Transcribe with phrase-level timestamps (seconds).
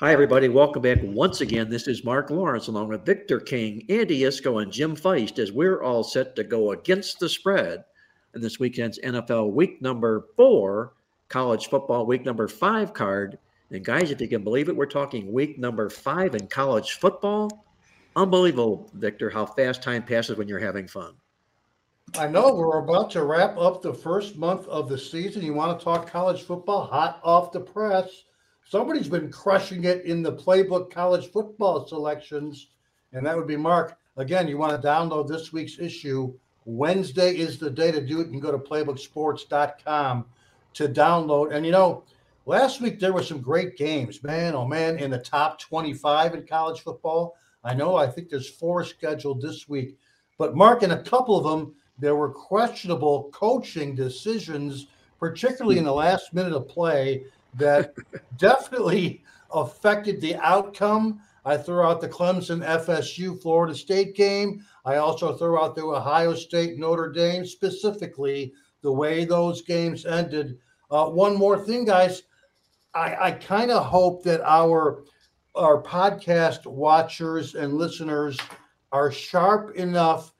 [0.00, 0.48] Hi, everybody.
[0.48, 1.68] Welcome back once again.
[1.68, 5.82] This is Mark Lawrence along with Victor King, Andy Iskoe, and Jim Feist as we're
[5.82, 7.84] all set to go against the spread
[8.34, 10.94] in this weekend's NFL week number four,
[11.28, 13.38] college football week number five card.
[13.72, 17.66] And guys, if you can believe it, we're talking week number five in college football.
[18.16, 21.12] Unbelievable, Victor, how fast time passes when you're having fun.
[22.16, 25.42] I know we're about to wrap up the first month of the season.
[25.42, 28.24] You want to talk college football hot off the press?
[28.70, 32.68] Somebody's been crushing it in the playbook college football selections,
[33.12, 33.98] and that would be Mark.
[34.16, 36.32] Again, you want to download this week's issue.
[36.66, 38.26] Wednesday is the day to do it.
[38.26, 40.24] You can go to playbooksports.com
[40.74, 41.52] to download.
[41.52, 42.04] And you know,
[42.46, 44.54] last week there were some great games, man.
[44.54, 47.36] Oh man, in the top 25 in college football.
[47.64, 49.98] I know I think there's four scheduled this week.
[50.38, 54.86] But Mark, in a couple of them, there were questionable coaching decisions,
[55.18, 57.94] particularly in the last minute of play, that
[58.38, 61.20] definitely affected the outcome.
[61.44, 64.64] I threw out the Clemson FSU Florida State game.
[64.84, 70.58] I also threw out the Ohio State Notre Dame, specifically the way those games ended.
[70.90, 72.22] Uh, one more thing, guys.
[72.94, 75.04] I, I kind of hope that our
[75.54, 78.38] our podcast watchers and listeners
[78.92, 80.32] are sharp enough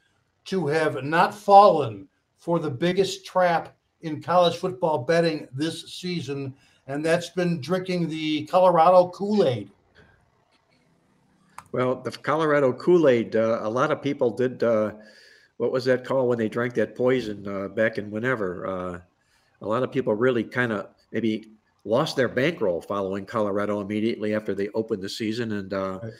[0.45, 6.55] to have not fallen for the biggest trap in college football betting this season,
[6.91, 9.71] and that's been drinking the Colorado Kool Aid.
[11.73, 14.63] Well, the Colorado Kool Aid, uh, a lot of people did.
[14.63, 14.93] Uh,
[15.59, 18.67] what was that called when they drank that poison uh, back in whenever?
[18.67, 19.01] Uh,
[19.63, 21.51] a lot of people really kind of maybe
[21.85, 25.53] lost their bankroll following Colorado immediately after they opened the season.
[25.53, 26.13] And uh, right.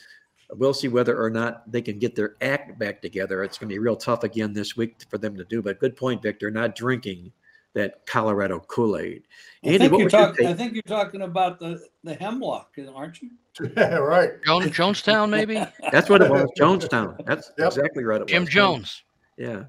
[0.51, 3.43] we'll see whether or not they can get their act back together.
[3.43, 5.63] It's going to be real tough again this week for them to do.
[5.63, 7.33] But good point, Victor, not drinking
[7.75, 9.23] that Colorado Kool Aid.
[9.65, 13.31] I, think you're talk- I think you're talking about the, the hemlock, aren't you?
[13.77, 14.43] Yeah, right.
[14.45, 15.55] Jones, Jonestown, maybe?
[15.93, 16.49] That's what it was.
[16.59, 17.25] Jonestown.
[17.27, 17.67] That's yep.
[17.69, 18.21] exactly right.
[18.23, 18.51] It Jim was.
[18.51, 19.03] Jones.
[19.37, 19.65] Yeah.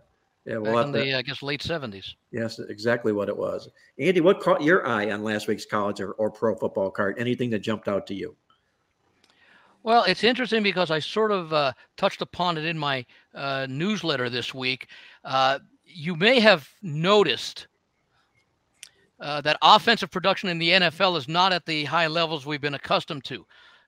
[0.45, 2.15] Yeah, well, Back in the I guess late seventies.
[2.31, 3.69] Yes, exactly what it was.
[3.99, 7.15] Andy, what caught your eye on last week's college or, or pro football card?
[7.19, 8.35] Anything that jumped out to you?
[9.83, 14.29] Well, it's interesting because I sort of uh, touched upon it in my uh, newsletter
[14.29, 14.87] this week.
[15.23, 17.67] Uh, you may have noticed
[19.21, 22.73] uh, that offensive production in the NFL is not at the high levels we've been
[22.73, 23.45] accustomed to.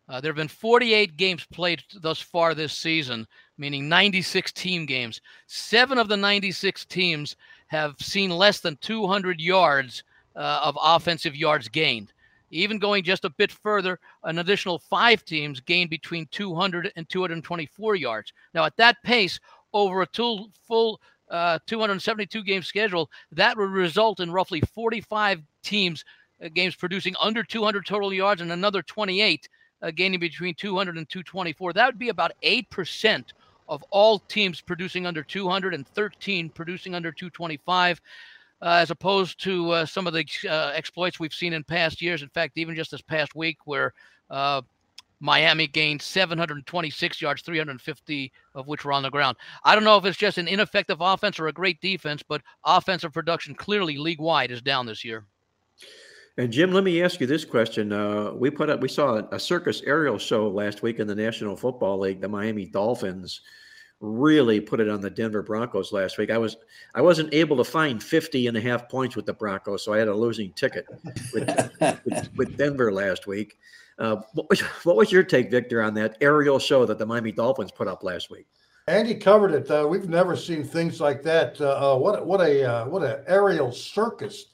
[0.07, 3.25] Uh, there have been 48 games played thus far this season,
[3.57, 5.21] meaning 96 team games.
[5.47, 7.35] Seven of the 96 teams
[7.67, 10.03] have seen less than 200 yards
[10.35, 12.13] uh, of offensive yards gained.
[12.51, 17.95] Even going just a bit further, an additional five teams gained between 200 and 224
[17.95, 18.33] yards.
[18.53, 19.39] Now, at that pace,
[19.73, 21.01] over a two, full
[21.33, 26.05] uh, 272 game schedule, that would result in roughly 45 teams
[26.43, 29.49] uh, games producing under 200 total yards and another 28
[29.81, 31.73] uh, gaining between 200 and 224.
[31.73, 33.25] That would be about 8%
[33.67, 37.99] of all teams producing under 200 and 13 producing under 225.
[38.61, 42.21] Uh, as opposed to uh, some of the uh, exploits we've seen in past years.
[42.21, 43.93] In fact, even just this past week, where
[44.29, 44.61] uh,
[45.23, 49.37] Miami gained 726 yards, 350 of which were on the ground.
[49.63, 53.13] I don't know if it's just an ineffective offense or a great defense, but offensive
[53.13, 55.25] production clearly league wide is down this year.
[56.37, 57.93] And Jim, let me ask you this question.
[57.93, 61.55] Uh, we put up, we saw a, circus aerial show last week in the National
[61.55, 62.19] Football League.
[62.19, 63.39] The Miami Dolphins
[64.01, 66.31] really put it on the Denver Broncos last week.
[66.31, 66.57] I was,
[66.95, 69.99] I wasn't able to find 50 and a half points with the Broncos, so I
[69.99, 70.85] had a losing ticket
[71.33, 71.71] with,
[72.03, 73.57] with, with, Denver last week.
[73.99, 77.31] Uh, what, was, what was your take, Victor, on that aerial show that the Miami
[77.31, 78.47] Dolphins put up last week?
[78.87, 79.71] Andy covered it.
[79.71, 81.59] Uh, we've never seen things like that.
[81.61, 84.47] Uh, uh what what a uh, what an aerial circus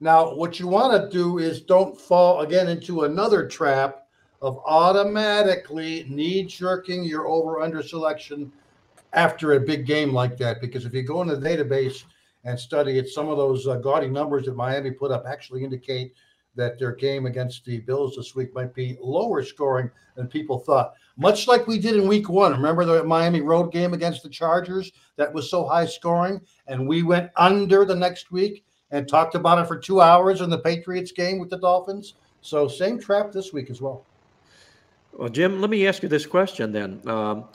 [0.00, 4.06] now, what you want to do is don't fall again into another trap
[4.42, 8.52] of automatically knee jerking your over under selection
[9.14, 10.60] after a big game like that.
[10.60, 12.04] Because if you go in the database
[12.44, 16.12] and study it, some of those uh, gaudy numbers that Miami put up actually indicate
[16.56, 20.94] that their game against the Bills this week might be lower scoring than people thought.
[21.16, 22.52] Much like we did in week one.
[22.52, 27.02] Remember the Miami road game against the Chargers that was so high scoring, and we
[27.02, 31.12] went under the next week and talked about it for two hours in the Patriots
[31.12, 32.14] game with the Dolphins.
[32.40, 34.04] So same trap this week as well.
[35.12, 37.00] Well, Jim, let me ask you this question then.
[37.06, 37.46] Um,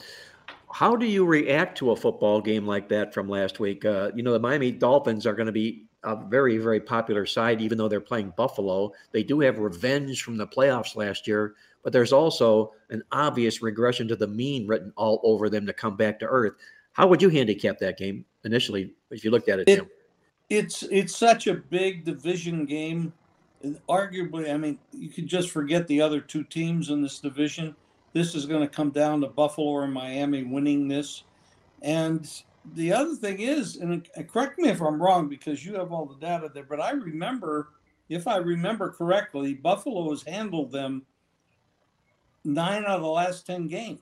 [0.72, 3.84] how do you react to a football game like that from last week?
[3.84, 7.60] Uh, you know, the Miami Dolphins are going to be a very, very popular side,
[7.60, 8.92] even though they're playing Buffalo.
[9.12, 14.08] They do have revenge from the playoffs last year, but there's also an obvious regression
[14.08, 16.54] to the mean written all over them to come back to earth.
[16.92, 19.68] How would you handicap that game initially if you looked at it?
[19.68, 19.86] it
[20.50, 23.12] it's it's such a big division game.
[23.62, 27.76] And arguably, I mean, you could just forget the other two teams in this division.
[28.12, 31.22] This is going to come down to Buffalo or Miami winning this.
[31.80, 32.28] And
[32.74, 36.18] the other thing is, and correct me if I'm wrong because you have all the
[36.24, 37.70] data there, but I remember,
[38.08, 41.02] if I remember correctly, Buffalo has handled them
[42.44, 44.00] nine out of the last 10 games.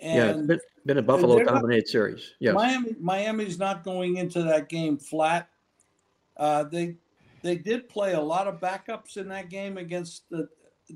[0.00, 2.34] And yeah, it's been, been a Buffalo dominated series.
[2.38, 5.48] Yeah, Miami, Miami's not going into that game flat.
[6.36, 6.96] Uh, they
[7.42, 10.48] they did play a lot of backups in that game against the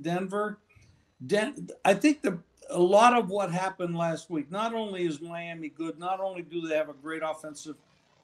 [0.02, 0.58] Denver.
[1.26, 2.38] Den- I think the
[2.70, 4.50] a lot of what happened last week.
[4.50, 7.76] Not only is Miami good, not only do they have a great offensive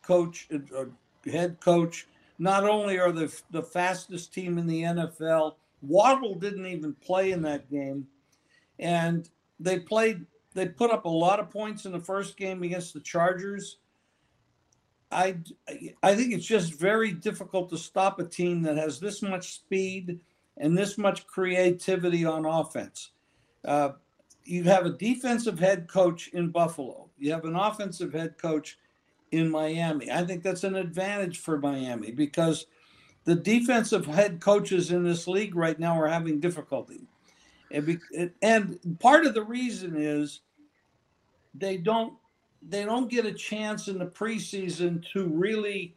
[0.03, 0.85] coach, uh,
[1.31, 2.07] head coach,
[2.39, 5.57] not only are they the fastest team in the NFL.
[5.83, 8.07] Waddle didn't even play in that game,
[8.79, 9.29] and
[9.59, 10.27] they played.
[10.55, 13.79] They put up a lot of points in the first game against the Chargers.
[15.11, 15.37] I
[16.03, 20.21] I think it's just very difficult to stop a team that has this much speed
[20.57, 23.11] and this much creativity on offense.
[23.65, 23.91] Uh,
[24.47, 27.11] you have a defensive head coach in Buffalo.
[27.19, 28.79] You have an offensive head coach
[29.33, 30.11] in Miami.
[30.11, 32.67] I think that's an advantage for Miami because
[33.25, 37.03] the defensive head coaches in this league right now are having difficulty.
[37.73, 40.41] And, part of the reason is
[41.55, 42.15] they don't
[42.63, 45.95] they don't get a chance in the preseason to really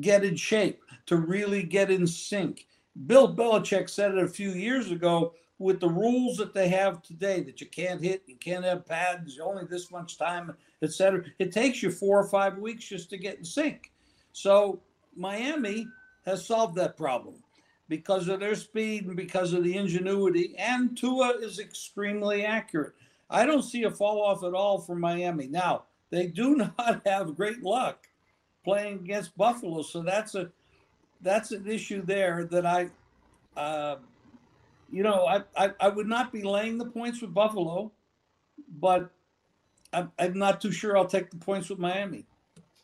[0.00, 2.66] get in shape, to really get in sync.
[3.06, 7.40] Bill Belichick said it a few years ago with the rules that they have today
[7.40, 11.24] that you can't hit, you can't have pads, only this much time, etc.
[11.38, 13.92] It takes you four or five weeks just to get in sync.
[14.32, 14.80] So
[15.16, 15.86] Miami
[16.26, 17.36] has solved that problem
[17.88, 20.54] because of their speed and because of the ingenuity.
[20.58, 22.94] And Tua is extremely accurate.
[23.30, 25.46] I don't see a fall off at all for Miami.
[25.46, 28.08] Now they do not have great luck
[28.64, 30.50] playing against Buffalo, so that's a
[31.20, 32.90] that's an issue there that I.
[33.56, 33.96] Uh,
[34.94, 37.90] you know, I, I, I would not be laying the points with Buffalo,
[38.78, 39.10] but
[39.92, 42.26] I'm, I'm not too sure I'll take the points with Miami.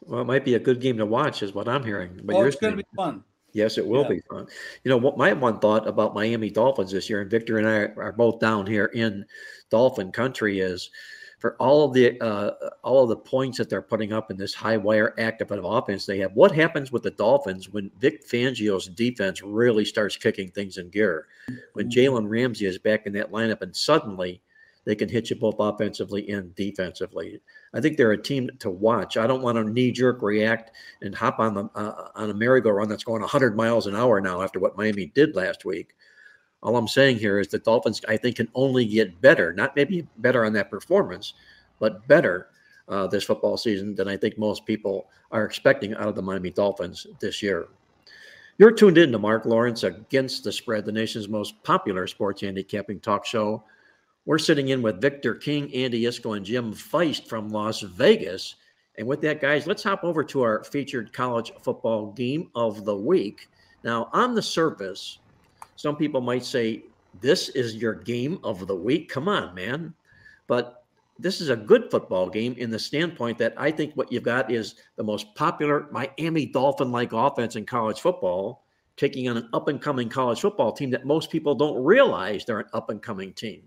[0.01, 2.21] Well, it might be a good game to watch, is what I'm hearing.
[2.25, 3.23] But oh, it's going to be fun.
[3.53, 4.09] Yes, it will yeah.
[4.09, 4.49] be fun.
[4.83, 8.01] You know, what my one thought about Miami Dolphins this year, and Victor and I
[8.01, 9.25] are both down here in
[9.71, 10.91] Dolphin country, is
[11.41, 12.53] for all of the uh,
[12.85, 16.07] all of the points that they're putting up in this high wire active of offense
[16.07, 16.33] they have.
[16.35, 21.27] What happens with the Dolphins when Vic Fangio's defense really starts kicking things in gear?
[21.73, 21.99] When mm-hmm.
[21.99, 24.43] Jalen Ramsey is back in that lineup, and suddenly
[24.85, 27.41] they can hit you both offensively and defensively.
[27.73, 29.17] I think they're a team to watch.
[29.17, 32.91] I don't want to knee jerk react and hop on the uh, on a merry-go-round
[32.91, 35.95] that's going 100 miles an hour now after what Miami did last week.
[36.63, 40.07] All I'm saying here is the Dolphins, I think, can only get better, not maybe
[40.19, 41.35] better on that performance,
[41.79, 42.49] but better
[42.89, 46.51] uh, this football season than I think most people are expecting out of the Miami
[46.51, 47.69] Dolphins this year.
[48.59, 53.01] You're tuned in to Mark Lawrence Against the Spread, the nation's most popular sports handicapping
[53.01, 53.65] talk show.
[54.27, 58.57] We're sitting in with Victor King, Andy Iskoe, and Jim Feist from Las Vegas.
[58.99, 62.95] And with that, guys, let's hop over to our featured college football game of the
[62.95, 63.49] week.
[63.83, 65.21] Now, on the surface,
[65.81, 66.85] some people might say,
[67.23, 69.09] This is your game of the week.
[69.09, 69.95] Come on, man.
[70.47, 70.85] But
[71.19, 74.53] this is a good football game in the standpoint that I think what you've got
[74.53, 78.67] is the most popular Miami Dolphin like offense in college football,
[78.99, 82.61] taking on an up and coming college football team that most people don't realize they're
[82.61, 83.63] an up and coming team.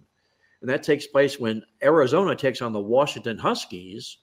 [0.62, 4.17] And that takes place when Arizona takes on the Washington Huskies.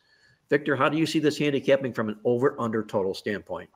[0.49, 3.69] Victor, how do you see this handicapping from an over under total standpoint?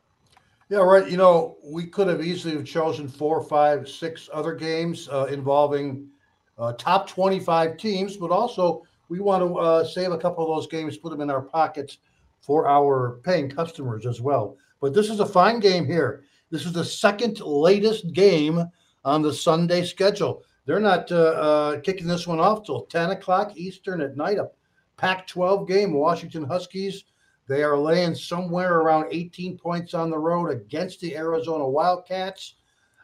[0.71, 1.11] Yeah, right.
[1.11, 6.09] You know, we could have easily have chosen four, five, six other games uh, involving
[6.59, 10.66] uh, top 25 teams, but also we want to uh, save a couple of those
[10.66, 11.99] games, put them in our pockets
[12.40, 14.56] for our paying customers as well.
[14.80, 16.25] But this is a fine game here.
[16.50, 18.64] This is the second latest game
[19.04, 20.44] on the Sunday schedule.
[20.64, 24.38] They're not uh, uh, kicking this one off till 10 o'clock Eastern at night.
[24.38, 24.49] A
[24.97, 27.04] Pac 12 game, Washington Huskies
[27.46, 32.54] they are laying somewhere around 18 points on the road against the Arizona Wildcats.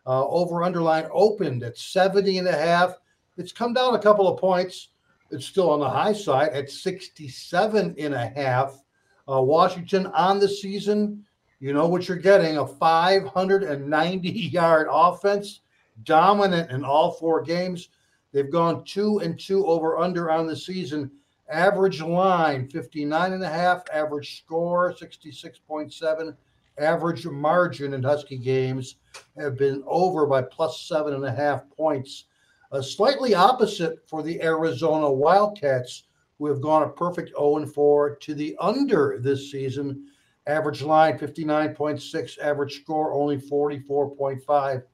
[0.06, 2.94] Uh, over underline opened at 70 and a half.
[3.36, 4.88] It's come down a couple of points.
[5.30, 8.82] It's still on the high side at 67 and a half.
[9.30, 11.24] Uh, Washington on the season,
[11.60, 15.60] you know what you're getting a 590 yard offense.
[16.04, 17.90] dominant in all four games.
[18.32, 21.10] They've gone two and two over under on the season.
[21.50, 26.36] Average line 59 and a half, average score 66.7,
[26.78, 28.96] average margin in Husky games
[29.36, 32.26] have been over by plus seven and a half points.
[32.70, 36.04] Uh, slightly opposite for the Arizona Wildcats,
[36.38, 40.06] who have gone a perfect 0 and 4 to the under this season.
[40.46, 44.84] Average line 59.6, average score only 44.5,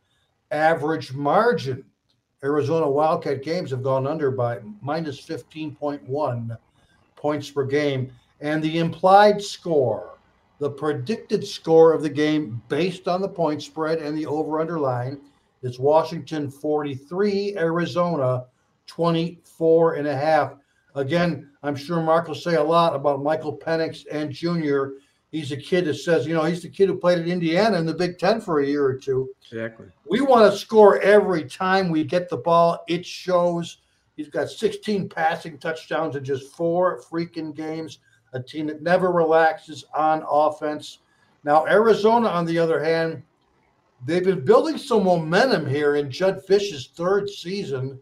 [0.51, 1.85] average margin.
[2.47, 6.57] Arizona Wildcat games have gone under by minus 15.1
[7.17, 8.13] points per game.
[8.41, 10.19] And the implied score,
[10.61, 14.79] the predicted score of the game based on the point spread and the over under
[14.79, 15.21] line
[15.63, 18.45] is Washington 43, Arizona
[18.87, 20.55] 24 and a half.
[20.95, 24.99] Again, I'm sure Mark will say a lot about Michael Penix and Jr.
[25.33, 27.87] He's a kid that says, you know, he's the kid who played at Indiana in
[27.87, 29.29] the Big Ten for a year or two.
[29.51, 29.87] Exactly.
[30.09, 32.85] We want to score every time we get the ball.
[32.89, 33.79] It shows.
[34.17, 37.99] He's got 16 passing touchdowns in just four freaking games.
[38.33, 40.99] A team that never relaxes on offense.
[41.45, 43.23] Now, Arizona, on the other hand,
[44.05, 48.01] they've been building some momentum here in Jedd Fisch's third season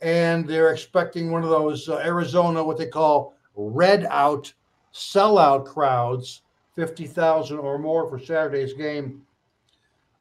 [0.00, 4.52] and they're expecting one of those uh, Arizona, what they call red out
[4.94, 6.42] sellout crowds,
[6.78, 9.22] 50,000 or more for Saturday's game.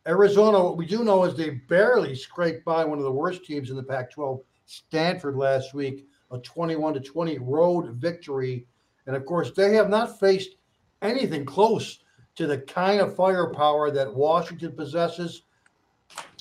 [0.08, 3.70] Arizona, what we do know is they barely scraped by one of the worst teams
[3.70, 8.66] in the Pac 12, Stanford, last week, a 21 to 20 road victory.
[9.06, 10.56] And of course, they have not faced
[11.04, 12.00] anything close
[12.38, 15.44] to the kind of firepower that Washington possesses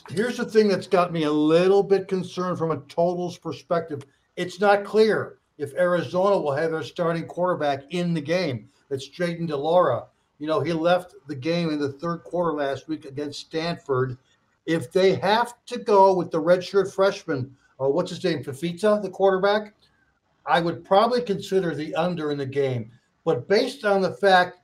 [0.08, 4.04] Here's the thing that's got me a little bit concerned from a totals perspective.
[4.36, 8.68] It's not clear if Arizona will have their starting quarterback in the game.
[8.90, 10.06] It's Jayden de Laura.
[10.38, 14.18] You know, he left the game in the third quarter last week against Stanford.
[14.66, 19.10] If they have to go with the redshirt freshman, or what's his name, Fifita, the
[19.10, 19.74] quarterback,
[20.46, 22.90] I would probably consider the under in the game.
[23.24, 24.58] But based on the fact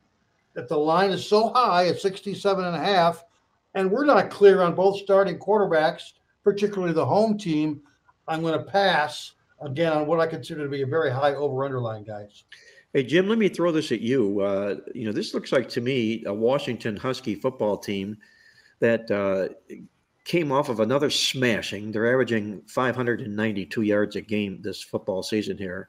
[0.55, 3.25] that the line is so high at 67 and a half,
[3.75, 6.12] and we're not clear on both starting quarterbacks,
[6.45, 7.81] particularly the home team.
[8.29, 11.64] I'm going to pass again on what I consider to be a very high over
[11.64, 12.45] underline, guys.
[12.95, 14.41] Hey Jim, let me throw this at you.
[14.41, 18.19] Uh, you know, this looks like to me a Washington Husky football team
[18.81, 19.49] that uh,
[20.25, 21.91] came off of another smashing.
[21.91, 25.89] They're averaging 592 yards a game this football season here,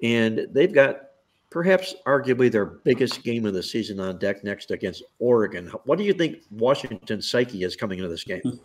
[0.00, 1.08] and they've got
[1.50, 5.66] perhaps arguably their biggest game of the season on deck next against Oregon.
[5.84, 8.60] What do you think Washington's psyche is coming into this game?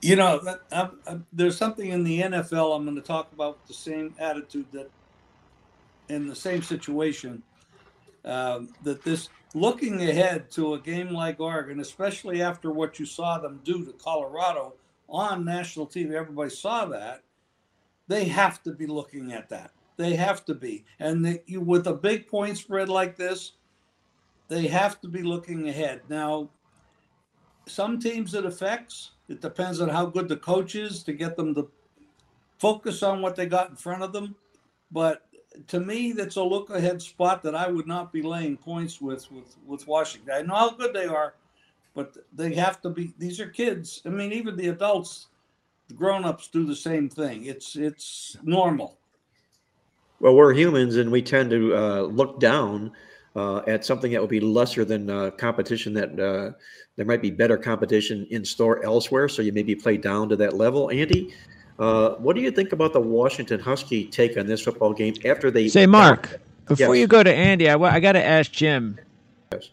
[0.00, 3.74] You know, I, I, there's something in the NFL I'm going to talk about the
[3.74, 4.90] same attitude that
[6.08, 7.42] in the same situation
[8.24, 13.38] um, that this looking ahead to a game like Oregon, especially after what you saw
[13.38, 14.74] them do to Colorado
[15.08, 17.22] on national TV, everybody saw that.
[18.08, 20.84] They have to be looking at that they have to be.
[21.00, 23.52] And the, you, with a big point spread like this,
[24.48, 26.02] they have to be looking ahead.
[26.08, 26.50] Now,
[27.66, 29.12] some teams it affects.
[29.28, 31.68] It depends on how good the coach is to get them to
[32.58, 34.36] focus on what they got in front of them.
[34.92, 35.25] But
[35.68, 39.30] to me, that's a look ahead spot that I would not be laying points with
[39.30, 40.32] with with Washington.
[40.34, 41.34] I know how good they are,
[41.94, 43.14] but they have to be.
[43.18, 44.02] These are kids.
[44.06, 45.28] I mean, even the adults,
[45.88, 47.46] the grown-ups do the same thing.
[47.46, 48.98] It's it's normal.
[50.20, 52.92] Well, we're humans, and we tend to uh, look down
[53.34, 55.92] uh, at something that would be lesser than uh, competition.
[55.92, 56.56] That uh,
[56.96, 60.54] there might be better competition in store elsewhere, so you maybe play down to that
[60.54, 60.90] level.
[60.90, 61.34] Andy,
[61.78, 65.50] uh, what do you think about the Washington Husky take on this football game after
[65.50, 66.40] they say, Mark?
[66.66, 67.02] Before yes.
[67.02, 68.98] you go to Andy, I, I got to ask Jim.
[69.52, 69.70] Yes.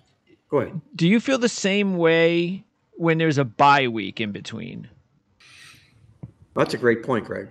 [0.49, 0.81] Go ahead.
[0.95, 2.63] Do you feel the same way
[2.97, 4.87] when there's a bye week in between?
[6.55, 7.49] That's a great point, Greg.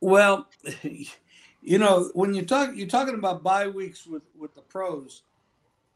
[0.00, 0.46] Well,
[1.62, 5.22] you know, when you talk, you're talking about bye weeks with with the pros.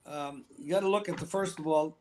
[0.07, 1.99] Um, you got to look at the first of all.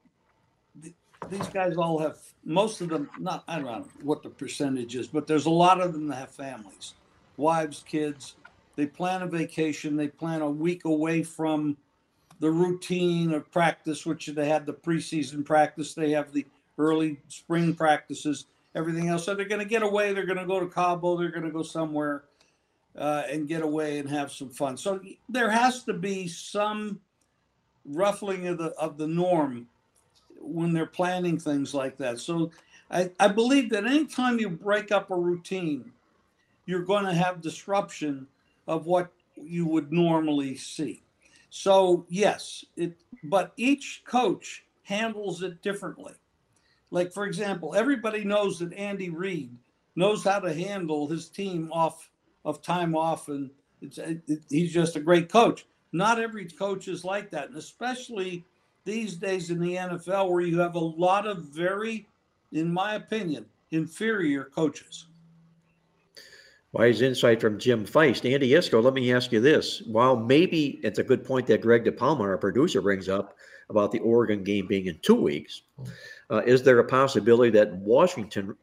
[1.30, 3.10] These guys all have most of them.
[3.20, 6.16] Not I don't know what the percentage is, but there's a lot of them that
[6.16, 6.94] have families,
[7.38, 8.36] wives, kids.
[8.76, 9.98] They plan a vacation.
[9.98, 11.76] They plan a week away from
[12.40, 15.94] the routine of practice, which they have the preseason practice.
[15.94, 16.46] They have the
[16.78, 18.46] early spring practices
[18.76, 19.26] everything else.
[19.26, 20.14] So they're going to get away.
[20.14, 21.18] They're going to go to Cabo.
[21.18, 22.24] They're going to go somewhere
[22.98, 24.78] uh, and get away and have some fun.
[24.78, 27.00] So there has to be some
[27.86, 29.68] ruffling of the of the norm
[30.40, 32.20] when they're planning things like that.
[32.20, 32.52] So
[32.90, 35.92] I, I believe that anytime you break up a routine,
[36.66, 38.28] you're going to have disruption
[38.68, 41.04] of what you would normally see.
[41.50, 46.14] So yes, it but each coach handles it differently.
[46.92, 49.56] Like for example, everybody knows that Andy Reid
[49.96, 52.10] knows how to handle his team off
[52.46, 53.50] of time off, and
[53.82, 55.66] it's it, he's just a great coach.
[55.92, 58.46] Not every coach is like that, and especially
[58.90, 62.08] these days in the NFL, where you have a lot of very,
[62.52, 65.06] in my opinion, inferior coaches.
[66.72, 68.32] Wise insight from Jim Feist.
[68.32, 69.84] Andy Iskoe, let me ask you this.
[69.86, 73.36] While maybe it's a good point that Greg DePalma, our producer, brings up
[73.70, 75.62] about the Oregon game being in two weeks,
[76.32, 78.56] uh, is there a possibility that Washington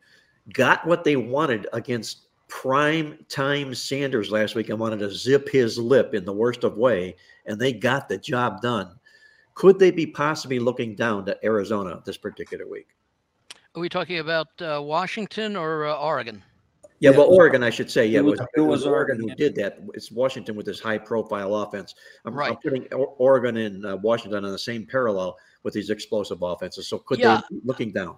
[0.53, 5.79] got what they wanted against prime time Sanders last week and wanted to zip his
[5.79, 7.17] lip in the worst of way,
[7.47, 8.91] and they got the job done?
[9.57, 12.89] Could they be possibly looking down to Arizona this particular week?
[13.75, 16.43] Are we talking about uh, Washington or uh, Oregon?
[17.01, 18.07] Yeah, well, Oregon, I should say.
[18.07, 19.79] Yeah, It it was- was, it it was was Oregon Oregon, who did that.
[19.95, 21.95] It's Washington with this high-profile offense.
[22.27, 26.87] I'm, I'm putting Oregon and uh, Washington on the same parallel with these explosive offenses.
[26.87, 27.41] So could Yeah.
[27.51, 28.17] they be looking down?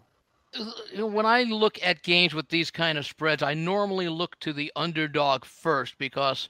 [0.97, 4.73] when I look at games with these kind of spreads, I normally look to the
[4.76, 6.49] underdog first because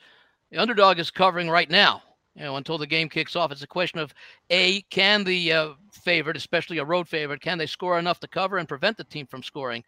[0.51, 2.03] the underdog is covering right now.
[2.35, 4.15] You know, until the game kicks off, it's a question of
[4.51, 8.59] a can the uh, favorite, especially a road favorite, can they score enough to cover
[8.59, 9.85] and prevent the team from scoring?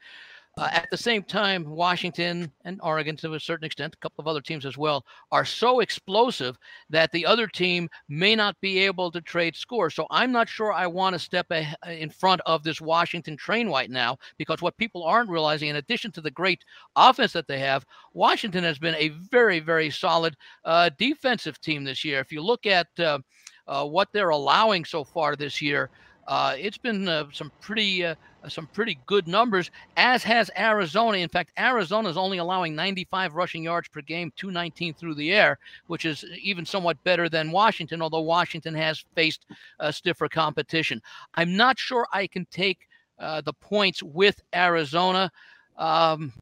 [0.59, 4.26] Uh, at the same time, Washington and Oregon, to a certain extent, a couple of
[4.26, 6.59] other teams as well, are so explosive
[6.90, 9.95] that the other team may not be able to trade scores.
[9.95, 13.69] So I'm not sure I want to step a, in front of this Washington train
[13.69, 16.64] right now because what people aren't realizing, in addition to the great
[16.97, 22.04] offense that they have, Washington has been a very, very solid uh, defensive team this
[22.04, 22.19] year.
[22.19, 23.21] If you look at uh,
[23.69, 25.90] uh, what they're allowing so far this year,
[26.31, 28.15] uh, it's been uh, some pretty uh,
[28.49, 31.19] some pretty good numbers, as has Arizona.
[31.19, 35.59] In fact, Arizona is only allowing 95 rushing yards per game, 219 through the air,
[35.89, 39.45] which is even somewhat better than Washington, although Washington has faced
[39.91, 41.03] stiffer competition.
[41.35, 42.87] I'm not sure I can take
[43.19, 45.31] uh, the points with Arizona.
[45.77, 46.33] Um,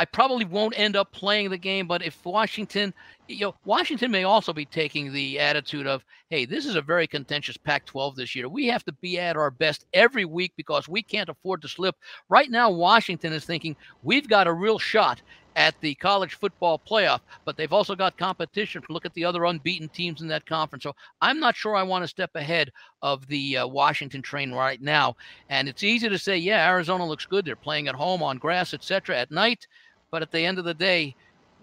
[0.00, 2.94] I probably won't end up playing the game, but if Washington,
[3.28, 7.06] you know, Washington may also be taking the attitude of, hey, this is a very
[7.06, 8.48] contentious Pac 12 this year.
[8.48, 11.96] We have to be at our best every week because we can't afford to slip.
[12.30, 15.20] Right now, Washington is thinking we've got a real shot
[15.54, 18.82] at the college football playoff, but they've also got competition.
[18.88, 20.84] Look at the other unbeaten teams in that conference.
[20.84, 22.70] So I'm not sure I want to step ahead
[23.02, 25.16] of the uh, Washington train right now.
[25.50, 27.44] And it's easy to say, yeah, Arizona looks good.
[27.44, 29.18] They're playing at home on grass, etc.
[29.18, 29.66] At night,
[30.10, 31.14] but at the end of the day,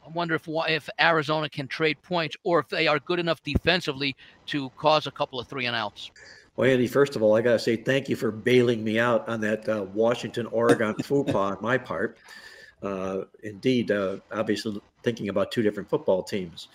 [0.06, 4.16] I wonder if if Arizona can trade points or if they are good enough defensively
[4.48, 6.12] to cause a couple of three and outs.
[6.56, 9.28] Well, Andy, first of all, I got to say thank you for bailing me out
[9.30, 12.18] on that uh, Washington Oregon faux pas on my part.
[12.82, 16.68] Uh, indeed, uh, obviously thinking about two different football teams.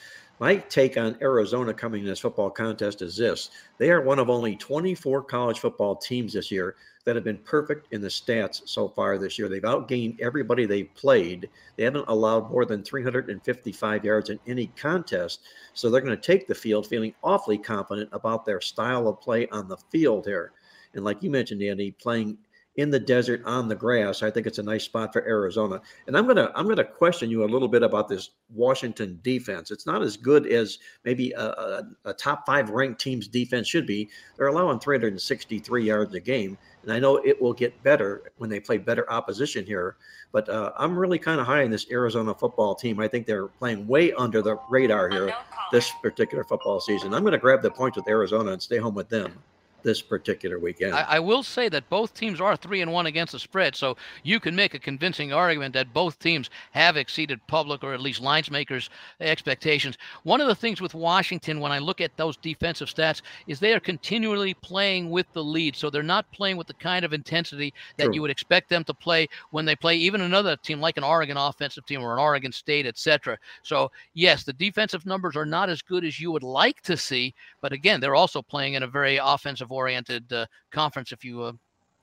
[0.43, 4.29] My take on Arizona coming in this football contest is this they are one of
[4.29, 6.75] only 24 college football teams this year
[7.05, 9.49] that have been perfect in the stats so far this year.
[9.49, 11.49] They've outgained everybody they've played.
[11.77, 15.43] They haven't allowed more than 355 yards in any contest.
[15.75, 19.47] So they're going to take the field feeling awfully confident about their style of play
[19.51, 20.51] on the field here.
[20.95, 22.37] And like you mentioned, Andy, playing
[22.77, 25.81] in the desert on the grass, I think it's a nice spot for Arizona.
[26.07, 29.71] And I'm gonna I'm gonna question you a little bit about this Washington defense.
[29.71, 33.87] It's not as good as maybe a, a, a top five ranked team's defense should
[33.87, 34.09] be.
[34.37, 38.61] They're allowing 363 yards a game, and I know it will get better when they
[38.61, 39.97] play better opposition here.
[40.33, 43.01] But uh, I'm really kind of high in this Arizona football team.
[43.01, 45.35] I think they're playing way under the radar here
[45.73, 47.13] this particular football season.
[47.13, 49.43] I'm going to grab the points with Arizona and stay home with them
[49.83, 50.95] this particular weekend.
[50.95, 53.97] I, I will say that both teams are three and one against the spread, so
[54.23, 58.21] you can make a convincing argument that both teams have exceeded public or at least
[58.21, 58.91] lines makers'
[59.21, 59.99] expectations.
[60.23, 63.75] One of the things with Washington, when I look at those defensive stats, is they
[63.75, 67.75] are continually playing with the lead, so they're not playing with the kind of intensity
[67.97, 68.15] that True.
[68.15, 71.37] you would expect them to play when they play even another team like an Oregon
[71.37, 73.39] offensive team or an Oregon State, etc.
[73.63, 77.35] So yes, the defensive numbers are not as good as you would like to see,
[77.61, 81.53] but again, they're also playing in a very offensive oriented uh, conference if you uh,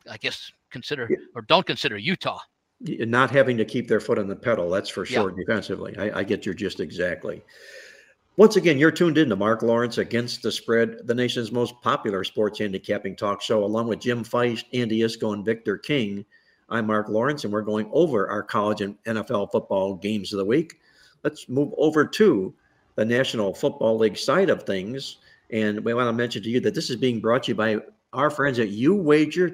[0.10, 2.40] i guess consider or don't consider utah
[2.82, 4.70] not having to keep their foot on the pedal.
[4.70, 5.22] That's for Yeah.
[5.22, 5.32] sure.
[5.32, 7.44] Defensively, I, I get your gist exactly.
[8.38, 12.24] Once again, you're tuned in to Mark Lawrence Against the Spread, the nation's most popular
[12.24, 16.26] sports handicapping talk show, along with Jim Feist, Andy Iskoe, and Victor King.
[16.70, 20.46] I'm Mark Lawrence, and we're going over our college and NFL football games of the
[20.46, 20.80] week.
[21.24, 22.54] Let's move over to
[22.96, 25.18] the National Football League side of things.
[25.52, 27.78] And we want to mention to you that this is being brought to you by
[28.14, 29.54] our friends at uwager.lv.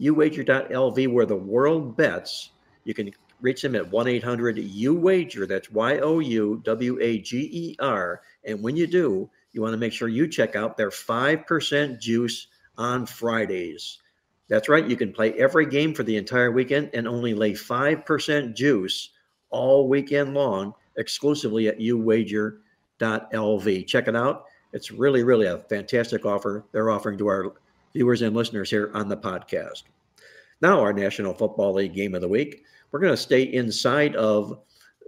[0.00, 2.50] uwager.lv, where the world bets.
[2.84, 5.46] You can reach them at 1 800 UWager.
[5.46, 8.22] That's Y O U W A G E R.
[8.44, 12.46] And when you do, you want to make sure you check out their 5% juice
[12.76, 13.98] on Fridays.
[14.48, 14.86] That's right.
[14.88, 19.10] You can play every game for the entire weekend and only lay 5% juice
[19.50, 22.58] all weekend long exclusively at uwager.lv.
[22.98, 24.44] Check it out.
[24.72, 27.52] It's really, really a fantastic offer they're offering to our
[27.94, 29.84] viewers and listeners here on the podcast.
[30.60, 32.64] Now, our National Football League game of the week.
[32.90, 34.58] We're going to stay inside of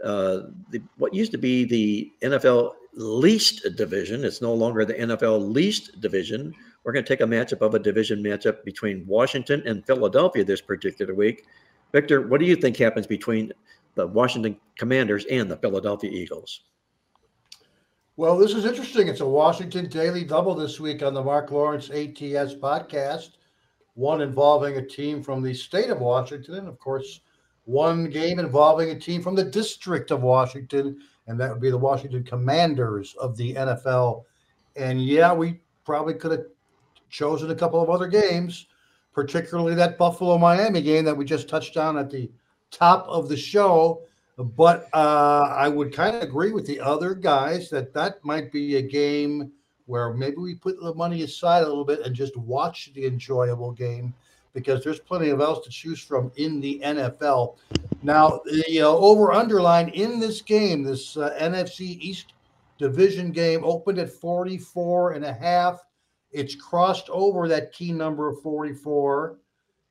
[0.04, 4.24] uh, the, what used to be the NFL least division.
[4.24, 6.54] It's no longer the NFL least division.
[6.84, 10.60] We're going to take a matchup of a division matchup between Washington and Philadelphia this
[10.60, 11.44] particular week.
[11.92, 13.52] Victor, what do you think happens between
[13.94, 16.62] the Washington Commanders and the Philadelphia Eagles?
[18.20, 19.08] Well, this is interesting.
[19.08, 23.30] It's a Washington Daily Double this week on the Mark Lawrence ATS podcast.
[23.94, 27.20] One involving a team from the state of Washington, and of course,
[27.64, 31.78] one game involving a team from the District of Washington, and that would be the
[31.78, 34.24] Washington Commanders of the NFL.
[34.76, 36.44] And yeah, we probably could have
[37.08, 38.66] chosen a couple of other games,
[39.14, 42.30] particularly that Buffalo Miami game that we just touched on at the
[42.70, 44.02] top of the show.
[44.38, 48.76] But uh, I would kind of agree with the other guys that that might be
[48.76, 49.52] a game
[49.86, 53.72] where maybe we put the money aside a little bit and just watch the enjoyable
[53.72, 54.14] game
[54.54, 57.56] because there's plenty of else to choose from in the NFL.
[58.02, 62.32] Now, the uh, over underline in this game, this uh, NFC East
[62.78, 65.84] division game opened at 44 and a half.
[66.32, 69.36] It's crossed over that key number of 44.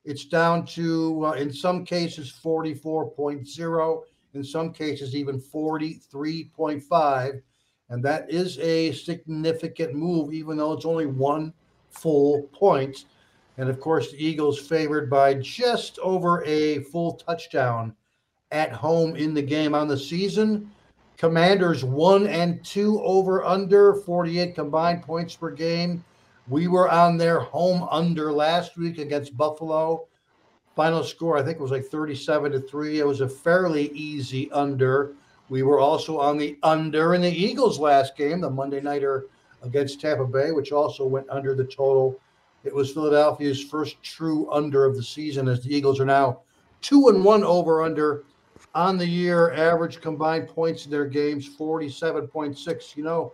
[0.06, 4.02] It's down to, uh, in some cases, 44.0
[4.34, 7.42] in some cases even 43.5
[7.90, 11.54] and that is a significant move even though it's only one
[11.90, 13.06] full point.
[13.58, 17.96] And of course the eagles favored by just over a full touchdown
[18.52, 19.76] at home in the game.
[19.76, 20.72] On the season
[21.18, 26.04] commanders one and two over under 48 combined points per game.
[26.48, 30.08] We were on their home under last week against buffalo
[30.80, 33.00] Final score, I think, was like 37 to 3.
[33.00, 35.14] It was a fairly easy under.
[35.50, 39.26] We were also on the under in the Eagles' last game, the Monday Nighter
[39.62, 42.18] against Tampa Bay, which also went under the total.
[42.64, 46.44] It was Philadelphia's first true under of the season as the Eagles are now
[46.80, 48.24] two and one over under
[48.74, 49.52] on the year.
[49.52, 52.96] Average combined points in their games 47.6.
[52.96, 53.34] You know,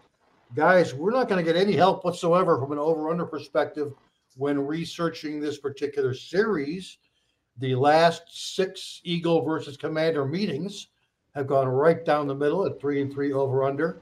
[0.55, 3.93] guys, we're not going to get any help whatsoever from an over under perspective
[4.35, 6.97] when researching this particular series
[7.57, 10.87] the last six Eagle versus Commander meetings
[11.35, 14.01] have gone right down the middle at three and three over under,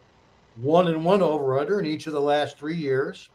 [0.55, 3.29] one and one over under in each of the last three years.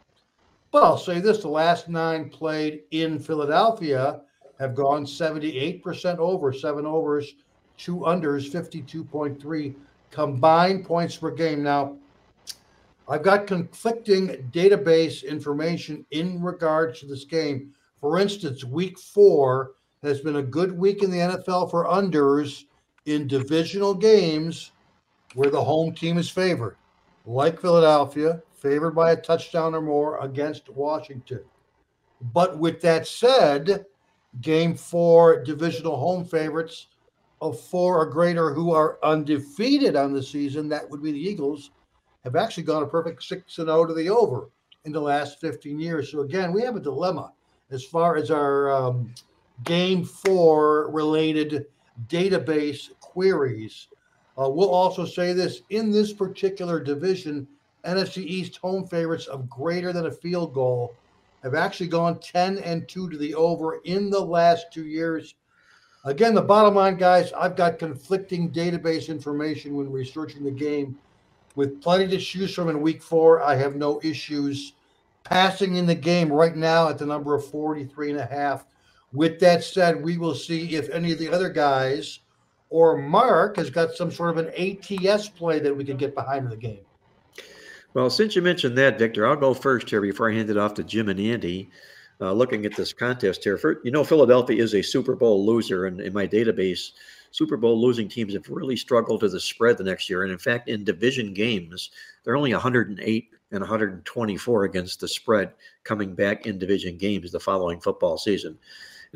[0.71, 4.21] But I'll say this the last nine played in Philadelphia
[4.59, 7.35] have gone 78% over, seven overs,
[7.77, 9.75] two unders, 52.3
[10.11, 11.63] combined points per game.
[11.63, 11.97] Now,
[13.07, 17.73] I've got conflicting database information in regards to this game.
[18.01, 19.71] For instance, week four,
[20.03, 22.65] has been a good week in the NFL for unders
[23.05, 24.71] in divisional games
[25.33, 26.77] where the home team is favored,
[27.25, 31.41] like Philadelphia, favored by a touchdown or more against Washington.
[32.33, 33.85] But with that said,
[34.41, 36.87] game four divisional home favorites
[37.41, 41.71] of four or greater who are undefeated on the season, that would be the Eagles,
[42.23, 44.49] have actually gone a perfect 6 and 0 to the over
[44.85, 46.11] in the last 15 years.
[46.11, 47.31] So again, we have a dilemma
[47.71, 49.13] as far as our um,
[49.63, 51.65] game four related
[52.07, 53.87] database queries.
[54.37, 57.47] Uh, we'll also say this in this particular division,
[57.85, 60.95] NFC East home favorites of greater than a field goal
[61.43, 65.35] have actually gone 10 and 2 to the over in the last two years.
[66.05, 70.97] Again, the bottom line, guys, I've got conflicting database information when researching the game.
[71.55, 74.73] With plenty to choose from in week four, I have no issues
[75.23, 78.65] passing in the game right now at the number of 43 and a half.
[79.11, 82.19] With that said, we will see if any of the other guys
[82.69, 86.45] or Mark has got some sort of an ATS play that we can get behind
[86.45, 86.81] in the game.
[87.95, 90.75] Well, since you mentioned that, Victor, I'll go first here before I hand it off
[90.75, 91.71] to Jim and Andy.
[92.21, 95.85] Uh, looking at this contest here, for, you know, Philadelphia is a Super Bowl loser,
[95.85, 96.91] and in my database,
[97.31, 100.23] Super Bowl losing teams have really struggled to the spread the next year.
[100.23, 101.91] And in fact, in division games,
[102.23, 107.79] they're only 108 and 124 against the spread coming back in division games the following
[107.79, 108.57] football season.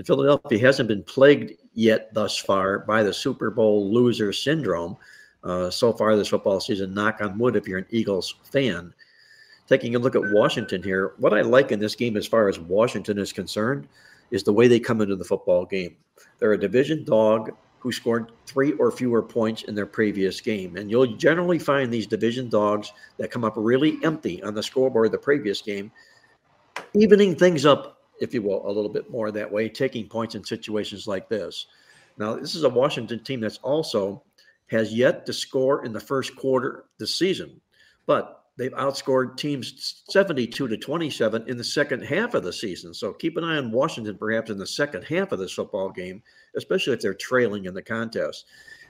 [0.02, 4.98] Philadelphia hasn't been plagued yet thus far by the Super Bowl loser syndrome.
[5.44, 8.94] Uh, so far this football season, knock on wood if you're an Eagles fan.
[9.68, 12.60] Taking a look at Washington here, what I like in this game as far as
[12.60, 13.88] Washington is concerned
[14.32, 15.96] is the way they come into the football game.
[16.40, 20.78] They're a division dog who scored three or fewer points in their previous game.
[20.78, 25.12] And you'll generally find these division dogs that come up really empty on the scoreboard
[25.12, 25.92] the previous game,
[26.94, 30.44] evening things up if you will, a little bit more that way, taking points in
[30.44, 31.68] situations like this.
[32.18, 34.24] Now, this is a Washington team that's also
[34.68, 37.60] has yet to score in the first quarter this season,
[38.06, 42.94] but they've outscored teams 72 to 27 in the second half of the season.
[42.94, 46.22] So keep an eye on Washington perhaps in the second half of this football game,
[46.56, 48.46] especially if they're trailing in the contest.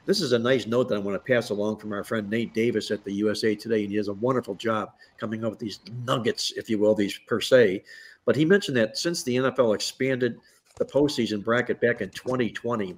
[0.05, 2.53] This is a nice note that I want to pass along from our friend Nate
[2.53, 5.79] Davis at the USA Today, and he does a wonderful job coming up with these
[6.05, 7.83] nuggets, if you will, these per se.
[8.25, 10.37] But he mentioned that since the NFL expanded
[10.77, 12.95] the postseason bracket back in 2020,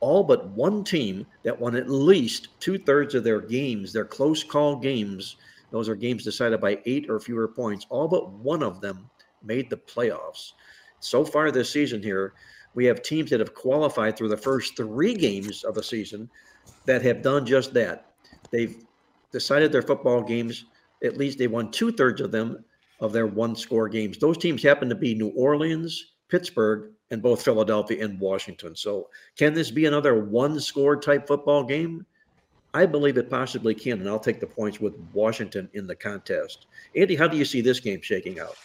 [0.00, 4.42] all but one team that won at least two thirds of their games, their close
[4.42, 5.36] call games,
[5.70, 9.08] those are games decided by eight or fewer points, all but one of them
[9.42, 10.52] made the playoffs.
[11.00, 12.34] So far this season here,
[12.74, 16.28] we have teams that have qualified through the first three games of the season
[16.86, 18.12] that have done just that.
[18.50, 18.84] They've
[19.30, 20.66] decided their football games,
[21.02, 22.64] at least they won two thirds of them
[23.02, 24.16] of their one score games.
[24.16, 28.74] Those teams happen to be New Orleans, Pittsburgh, and both Philadelphia and Washington.
[28.74, 32.06] So, can this be another one score type football game?
[32.72, 36.66] I believe it possibly can, and I'll take the points with Washington in the contest.
[36.96, 38.56] Andy, how do you see this game shaking out?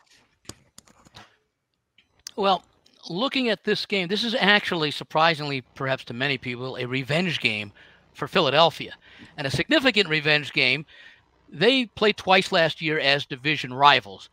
[2.38, 2.64] Well,
[3.10, 7.74] looking at this game, this is actually surprisingly, perhaps to many people, a revenge game
[8.14, 8.94] for Philadelphia,
[9.36, 10.86] and a significant revenge game.
[11.50, 14.30] They played twice last year as division rivals.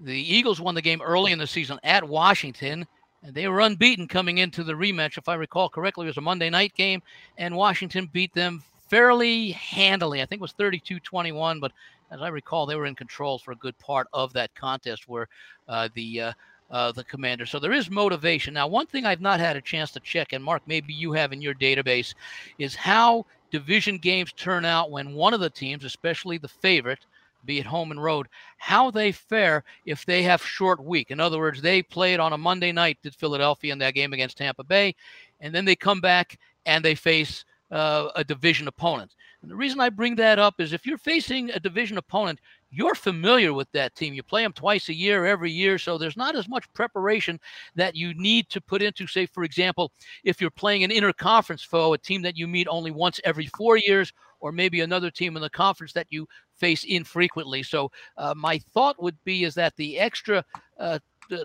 [0.00, 2.86] The Eagles won the game early in the season at Washington,
[3.22, 5.16] and they were unbeaten coming into the rematch.
[5.16, 7.02] If I recall correctly, it was a Monday night game,
[7.38, 10.20] and Washington beat them fairly handily.
[10.20, 11.72] I think it was 32 21, but
[12.10, 15.28] as I recall, they were in control for a good part of that contest where
[15.68, 16.32] uh, the uh,
[16.70, 17.46] uh, the commander.
[17.46, 18.54] So there is motivation.
[18.54, 21.32] Now, one thing I've not had a chance to check, and Mark, maybe you have
[21.32, 22.14] in your database,
[22.58, 27.06] is how division games turn out when one of the teams, especially the favorite,
[27.44, 28.26] be it home and road,
[28.58, 31.10] how they fare if they have short week.
[31.10, 34.38] In other words, they played on a Monday night, did Philadelphia in that game against
[34.38, 34.94] Tampa Bay,
[35.40, 39.14] and then they come back and they face uh, a division opponent.
[39.42, 42.94] And the reason I bring that up is if you're facing a division opponent, you're
[42.94, 44.14] familiar with that team.
[44.14, 47.38] You play them twice a year, every year, so there's not as much preparation
[47.74, 49.92] that you need to put into, say, for example,
[50.24, 53.76] if you're playing an interconference foe, a team that you meet only once every four
[53.76, 57.62] years, or maybe another team in the conference that you face infrequently.
[57.62, 60.44] So uh, my thought would be is that the extra
[60.78, 60.98] uh,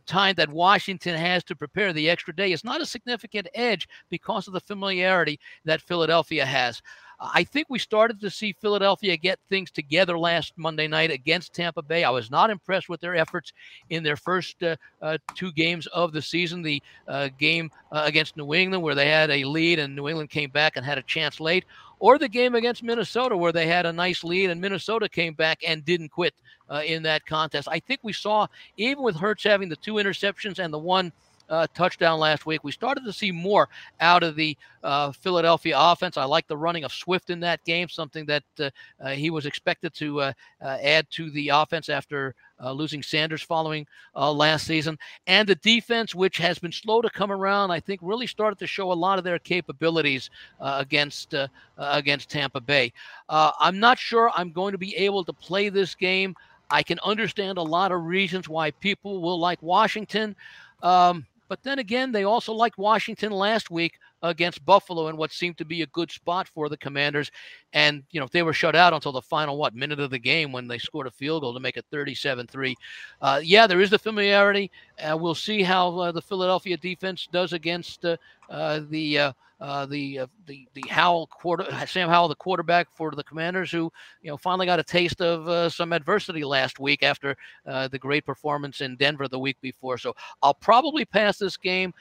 [0.05, 4.47] time that Washington has to prepare the extra day is not a significant edge because
[4.47, 6.81] of the familiarity that Philadelphia has.
[7.21, 11.83] I think we started to see Philadelphia get things together last Monday night against Tampa
[11.83, 12.03] Bay.
[12.03, 13.53] I was not impressed with their efforts
[13.91, 16.63] in their first uh, uh, two games of the season.
[16.63, 20.31] The uh, game uh, against New England, where they had a lead and New England
[20.31, 21.65] came back and had a chance late,
[21.99, 25.59] or the game against Minnesota, where they had a nice lead and Minnesota came back
[25.65, 26.33] and didn't quit
[26.71, 27.67] uh, in that contest.
[27.69, 31.11] I think we saw, even with Hurts having the two interceptions and the one
[31.51, 32.63] uh, touchdown last week.
[32.63, 33.67] We started to see more
[33.99, 36.17] out of the uh, Philadelphia offense.
[36.17, 39.45] I like the running of Swift in that game, something that uh, uh he was
[39.45, 42.33] expected to uh, uh, add to the offense after
[42.63, 44.97] losing Sanders following last season.
[45.25, 48.67] And the defense, which has been slow to come around, I think really started to
[48.67, 51.33] show a lot of their capabilities against
[51.77, 52.93] against Tampa Bay.
[53.29, 56.35] I'm not sure I'm going to be able to play this game.
[56.69, 60.35] I can understand a lot of reasons why people will like Washington.
[60.83, 65.57] Um, but then again, they also liked Washington last week against Buffalo in what seemed
[65.57, 67.29] to be a good spot for the Commanders.
[67.73, 70.53] And, you know, they were shut out until the final, what, minute of the game
[70.53, 72.75] when they scored a field goal to make it 37 3.
[73.21, 74.71] Uh, yeah, there is the familiarity.
[74.97, 78.15] Uh, we'll see how uh, the Philadelphia defense does against uh,
[78.49, 83.23] uh, the uh, the uh, the the Howell quarter Sam Howell, the quarterback for the
[83.23, 83.91] Commanders, who
[84.23, 87.99] you know finally got a taste of uh, some adversity last week after uh, the
[87.99, 89.97] great performance in Denver the week before.
[89.97, 91.93] So I'll probably pass this game.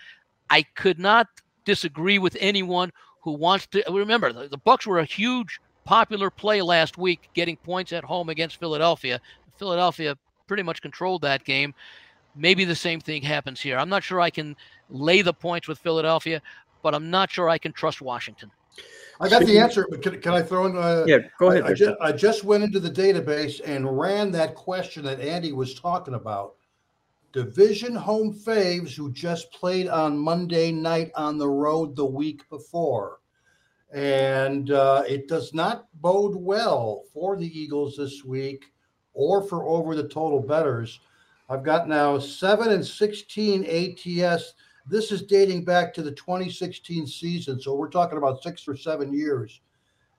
[0.48, 1.28] I could not
[1.66, 6.62] disagree with anyone who wants to remember the, the Bucks were a huge popular play
[6.62, 9.20] last week, getting points at home against Philadelphia.
[9.58, 11.74] Philadelphia pretty much controlled that game.
[12.34, 13.76] Maybe the same thing happens here.
[13.76, 14.56] I'm not sure I can
[14.88, 16.40] lay the points with Philadelphia
[16.82, 18.50] but I'm not sure I can trust Washington.
[19.20, 20.76] I got the answer, but can, can I throw in?
[20.76, 21.64] Uh, yeah, go ahead.
[21.64, 25.52] I, I, just, I just went into the database and ran that question that Andy
[25.52, 26.54] was talking about.
[27.32, 33.18] Division home faves who just played on Monday night on the road the week before.
[33.92, 38.64] And uh, it does not bode well for the Eagles this week
[39.12, 41.00] or for over the total betters.
[41.48, 44.54] I've got now 7 and 16 ATS
[44.90, 47.60] this is dating back to the 2016 season.
[47.60, 49.60] So we're talking about six or seven years.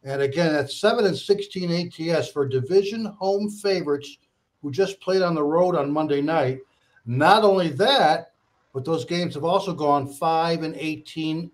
[0.04, 4.18] And again, that's 7 and 16 ATS for division home favorites
[4.62, 6.60] who just played on the road on Monday night.
[7.06, 8.32] Not only that,
[8.74, 11.52] but those games have also gone five and 18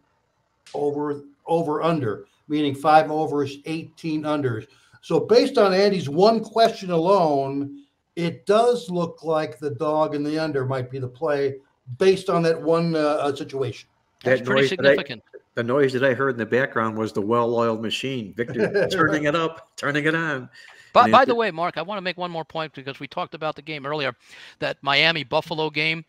[0.74, 4.68] over over under, meaning five overs, 18 unders.
[5.02, 7.84] So based on Andy's one question alone,
[8.18, 11.56] it does look like the dog and the under might be the play
[11.98, 13.90] based on that one uh, uh situation.
[14.24, 15.24] That's pretty noise that I- significant.
[15.56, 18.34] the noise that I heard in the background was the well-oiled machine.
[18.34, 20.50] Victor turning it up, turning it on.
[20.94, 23.36] By, by the way, Mark, I want to make one more point because we talked
[23.36, 24.16] about the game earlier,
[24.60, 26.04] that Miami Buffalo game.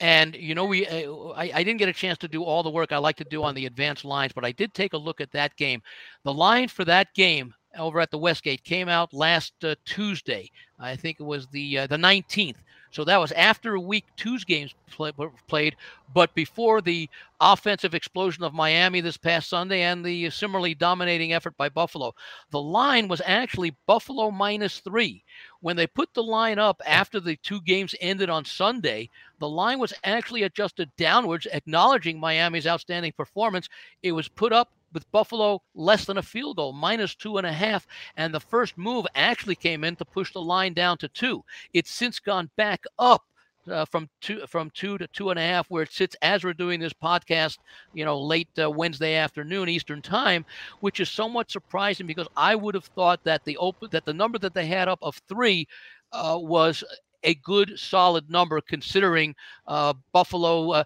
[0.00, 2.70] And, you know, we uh, I, I didn't get a chance to do all the
[2.70, 5.20] work I like to do on the advanced lines, but I did take a look
[5.20, 5.82] at that game.
[6.24, 10.50] The line for that game over at the Westgate came out last uh, Tuesday.
[10.78, 12.56] I think it was the uh, the 19th.
[12.90, 15.12] So that was after week two's games play,
[15.46, 15.76] played,
[16.14, 17.08] but before the
[17.40, 22.14] offensive explosion of Miami this past Sunday and the similarly dominating effort by Buffalo.
[22.50, 25.22] The line was actually Buffalo minus three.
[25.60, 29.78] When they put the line up after the two games ended on Sunday, the line
[29.78, 33.68] was actually adjusted downwards, acknowledging Miami's outstanding performance.
[34.02, 37.52] It was put up with Buffalo less than a field goal, minus two and a
[37.52, 37.86] half.
[38.16, 41.44] And the first move actually came in to push the line down to two.
[41.72, 43.22] It's since gone back up.
[43.68, 46.54] Uh, from two from two to two and a half, where it sits as we're
[46.54, 47.58] doing this podcast,
[47.92, 50.46] you know, late uh, Wednesday afternoon Eastern time,
[50.80, 54.38] which is somewhat surprising because I would have thought that the open that the number
[54.38, 55.68] that they had up of three
[56.12, 56.82] uh, was
[57.24, 59.34] a good solid number considering
[59.66, 60.70] uh, Buffalo.
[60.70, 60.84] Uh,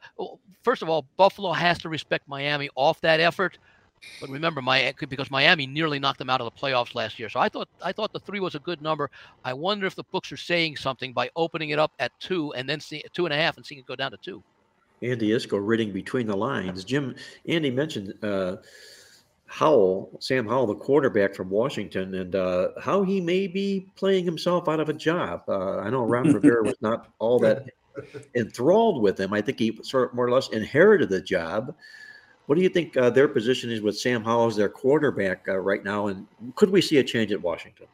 [0.63, 3.59] first of all, Buffalo has to respect Miami off that effort.
[4.21, 7.29] But remember, my because Miami nearly knocked them out of the playoffs last year.
[7.29, 9.11] So I thought I thought the three was a good number.
[9.45, 12.69] I wonder if the books are saying something by opening it up at two and
[12.69, 14.43] then see two and a half and seeing it go down to two.
[15.03, 16.85] Andy Iskoe reading between the lines.
[16.85, 17.17] Jim,
[17.49, 18.57] Andy mentioned uh,
[19.47, 24.69] Howell, Sam Howell, the quarterback from Washington, and uh, how he may be playing himself
[24.69, 25.43] out of a job.
[25.49, 27.67] Uh, I know Ron Rivera was not all that
[28.35, 29.33] enthralled with him.
[29.33, 31.75] I think he sort of more or less inherited the job.
[32.53, 35.57] What do you think uh, their position is with Sam Howell as their quarterback uh,
[35.57, 36.09] right now?
[36.09, 37.87] And could we see a change at Washington?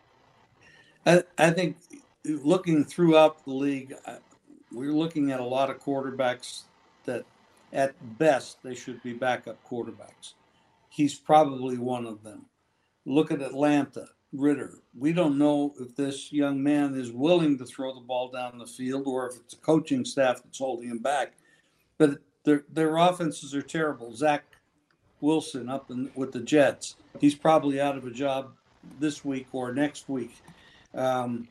[1.07, 1.77] I, I think
[2.25, 3.95] looking throughout the league,
[4.73, 6.63] we're looking at a lot of quarterbacks
[7.05, 7.25] that,
[7.73, 10.33] at best, they should be backup quarterbacks.
[10.89, 12.47] He's probably one of them.
[13.07, 14.81] Look at Atlanta, Ridder.
[14.99, 18.67] We don't know if this young man is willing to throw the ball down the
[18.67, 21.35] field or if it's a coaching staff that's holding him back.
[21.97, 22.19] But
[22.49, 24.15] their their offenses are terrible.
[24.15, 24.45] Zach
[25.21, 26.97] Wilson up in, with the Jets.
[27.21, 28.53] He's probably out of a job
[28.99, 30.35] this week or next week.
[30.95, 31.47] Um,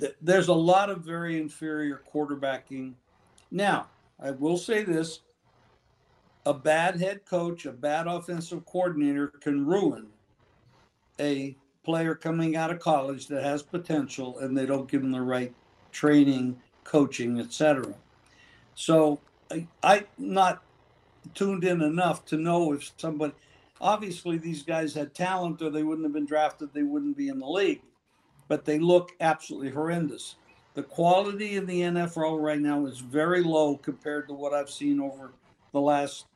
[0.00, 2.94] th- there's a lot of very inferior quarterbacking.
[3.50, 3.86] Now,
[4.18, 5.20] I will say this
[6.46, 10.08] a bad head coach, a bad offensive coordinator can ruin
[11.20, 15.20] a player coming out of college that has potential and they don't give him the
[15.20, 15.52] right
[15.92, 17.94] training, coaching, etc.
[18.74, 20.62] So I, I'm not
[21.34, 23.34] tuned in enough to know if somebody
[23.80, 27.38] obviously these guys had talent or they wouldn't have been drafted, they wouldn't be in
[27.38, 27.82] the league
[28.50, 30.34] but they look absolutely horrendous.
[30.74, 35.00] The quality in the NFL right now is very low compared to what I've seen
[35.00, 35.32] over
[35.72, 36.26] the last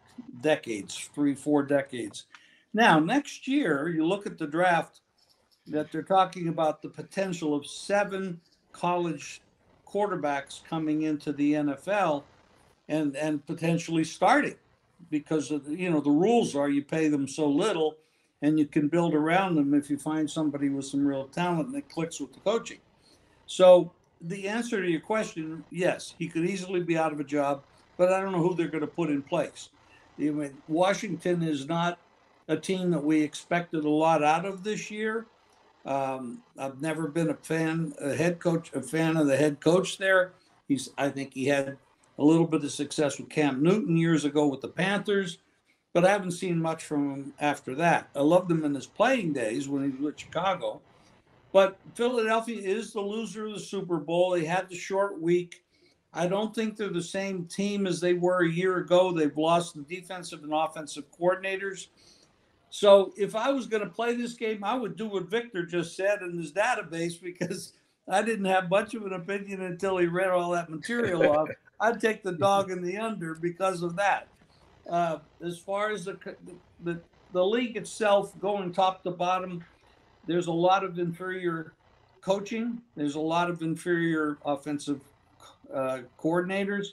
[0.40, 2.26] decades, three, four decades.
[2.72, 5.00] Now, next year, you look at the draft
[5.66, 9.42] that they're talking about the potential of seven college
[9.84, 12.22] quarterbacks coming into the NFL
[12.88, 14.56] and and potentially starting
[15.10, 17.96] because of you know the rules are you pay them so little
[18.42, 21.88] and you can build around them if you find somebody with some real talent it
[21.88, 22.78] clicks with the coaching.
[23.46, 27.62] So the answer to your question, yes, he could easily be out of a job,
[27.96, 29.70] but I don't know who they're going to put in place.
[30.18, 31.98] I mean, Washington is not
[32.48, 35.26] a team that we expected a lot out of this year.
[35.84, 39.98] Um, I've never been a fan, a head coach, a fan of the head coach
[39.98, 40.32] there.
[40.68, 41.76] He's, I think he had
[42.18, 45.38] a little bit of success with Cam Newton years ago with the Panthers
[45.94, 48.10] but I haven't seen much from him after that.
[48.14, 50.82] I loved him in his playing days when he was with Chicago.
[51.52, 54.32] But Philadelphia is the loser of the Super Bowl.
[54.32, 55.62] They had the short week.
[56.12, 59.12] I don't think they're the same team as they were a year ago.
[59.12, 61.86] They've lost the defensive and offensive coordinators.
[62.70, 65.96] So if I was going to play this game, I would do what Victor just
[65.96, 67.74] said in his database because
[68.08, 71.48] I didn't have much of an opinion until he read all that material off.
[71.84, 74.28] I'd take the dog in the under because of that.
[74.88, 76.18] Uh, as far as the,
[76.82, 77.00] the
[77.32, 79.64] the league itself going top to bottom,
[80.26, 81.72] there's a lot of inferior
[82.20, 82.80] coaching.
[82.96, 85.00] There's a lot of inferior offensive
[85.72, 86.88] uh, coordinators,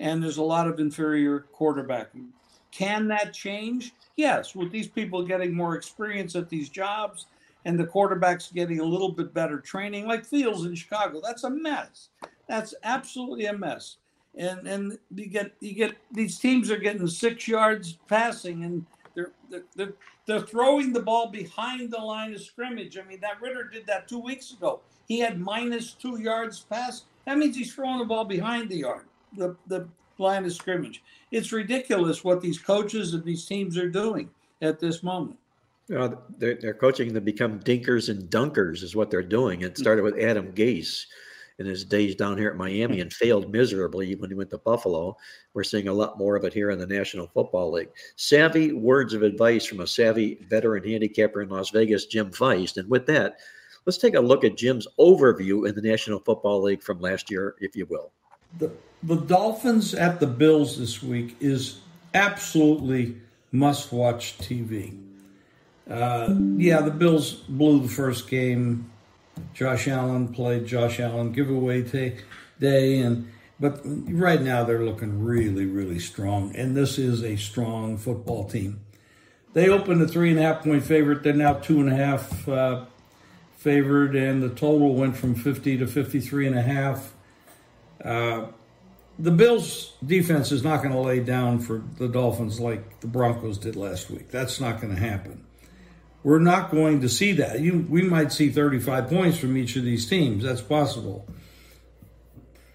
[0.00, 2.28] and there's a lot of inferior quarterbacking.
[2.70, 3.92] Can that change?
[4.16, 7.26] Yes, with these people getting more experience at these jobs
[7.64, 11.20] and the quarterbacks getting a little bit better training, like Fields in Chicago.
[11.22, 12.08] That's a mess.
[12.48, 13.98] That's absolutely a mess.
[14.36, 19.32] And and you get you get these teams are getting six yards passing, and they're
[19.76, 19.94] they're
[20.26, 22.98] they're throwing the ball behind the line of scrimmage.
[22.98, 24.80] I mean, that Ridder did that two weeks ago.
[25.06, 27.02] He had minus two yards pass.
[27.26, 29.04] That means he's throwing the ball behind the yard,
[29.36, 29.86] the the
[30.18, 31.02] line of scrimmage.
[31.30, 34.30] It's ridiculous what these coaches and these teams are doing
[34.62, 35.38] at this moment.
[35.94, 39.60] Uh, they're, they're coaching to become dinkers and dunkers is what they're doing.
[39.60, 41.04] It started with Adam Gase
[41.58, 45.16] in his days down here at Miami and failed miserably when he went to Buffalo.
[45.52, 47.90] We're seeing a lot more of it here in the National Football League.
[48.16, 52.76] Savvy words of advice from a savvy veteran handicapper in Las Vegas, Jim Feist.
[52.76, 53.36] And with that,
[53.86, 57.54] let's take a look at Jim's overview in the National Football League from last year,
[57.60, 58.10] if you will.
[58.58, 58.70] The,
[59.04, 61.80] the Dolphins at the Bills this week is
[62.14, 63.16] absolutely
[63.52, 64.98] must watch TV.
[65.88, 68.90] Uh, yeah, the Bills blew the first game.
[69.52, 71.82] Josh Allen played Josh Allen giveaway
[72.58, 73.30] day, and
[73.60, 78.80] but right now they're looking really, really strong, and this is a strong football team.
[79.52, 81.22] They opened a three and a half point favorite.
[81.22, 82.84] They're now two and a half uh,
[83.56, 87.14] favored, and the total went from 50 to 53 and a half.
[88.04, 88.46] Uh,
[89.18, 93.58] the Bills defense is not going to lay down for the Dolphins like the Broncos
[93.58, 94.30] did last week.
[94.30, 95.44] That's not going to happen.
[96.24, 97.60] We're not going to see that.
[97.60, 100.42] You, we might see 35 points from each of these teams.
[100.42, 101.26] That's possible.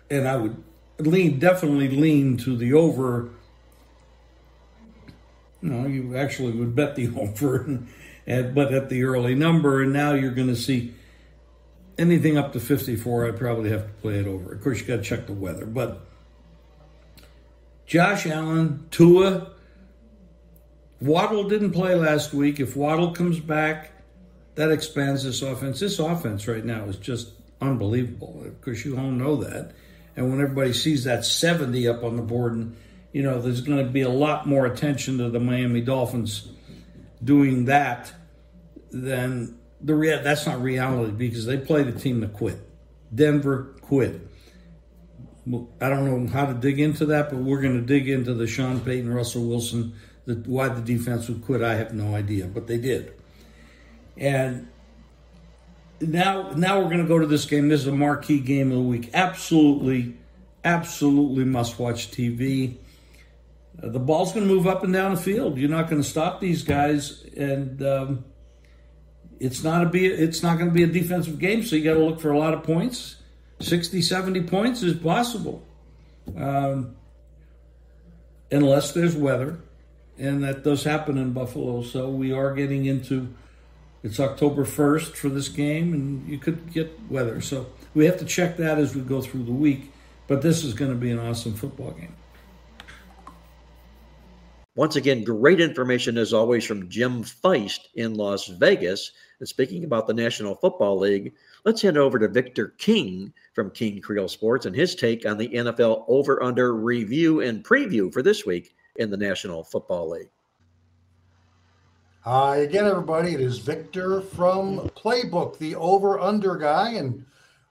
[0.09, 0.63] And I would
[0.99, 3.31] lean definitely lean to the over.
[5.63, 7.79] No, you actually would bet the over,
[8.25, 10.93] but at the early number, and now you're going to see
[11.97, 13.27] anything up to 54.
[13.27, 14.53] I'd probably have to play it over.
[14.53, 16.05] Of course, you got to check the weather, but
[17.87, 19.53] Josh Allen, Tua,
[21.01, 22.59] Waddle didn't play last week.
[22.59, 23.91] If Waddle comes back,
[24.55, 25.79] that expands this offense.
[25.79, 27.31] This offense right now is just
[27.61, 28.43] unbelievable.
[28.45, 29.71] Of course, you all know that.
[30.15, 32.75] And when everybody sees that 70 up on the board, and
[33.13, 36.49] you know, there's going to be a lot more attention to the Miami Dolphins
[37.23, 38.11] doing that
[38.91, 42.57] than the rea- that's not reality because they play the team that quit.
[43.13, 44.27] Denver quit.
[45.81, 48.45] I don't know how to dig into that, but we're going to dig into the
[48.45, 49.93] Sean Payton, Russell Wilson
[50.29, 53.13] the, why the defense would quit, I have no idea, but they did.
[54.15, 54.67] And
[55.99, 57.67] now, now we're going to go to this game.
[57.67, 59.09] This is a marquee game of the week.
[59.13, 60.15] Absolutely,
[60.63, 62.75] absolutely must-watch TV.
[63.81, 65.57] Uh, the ball's going to move up and down the field.
[65.57, 68.25] You're not going to stop these guys, and um,
[69.39, 70.05] it's not a be.
[70.05, 71.63] It's not going to be a defensive game.
[71.63, 73.15] So you got to look for a lot of points.
[73.61, 75.65] 60, 70 points is possible,
[76.37, 76.95] um,
[78.51, 79.59] unless there's weather
[80.19, 81.81] and that does happen in Buffalo.
[81.81, 83.33] So we are getting into
[84.03, 87.41] it's October 1st for this game, and you could get weather.
[87.41, 89.91] So we have to check that as we go through the week.
[90.27, 92.15] But this is going to be an awesome football game.
[94.75, 99.11] Once again, great information as always from Jim Feist in Las Vegas.
[99.39, 101.33] And speaking about the National Football League,
[101.65, 105.49] let's head over to Victor King from King Creole Sports and his take on the
[105.49, 110.29] NFL over under review and preview for this week in the National Football League.
[112.21, 113.33] Hi again, everybody.
[113.33, 117.25] It is Victor from Playbook, the over under guy, and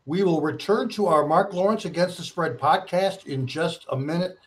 [0.06, 4.38] we will return to our Mark Lawrence Against the Spread podcast in just a minute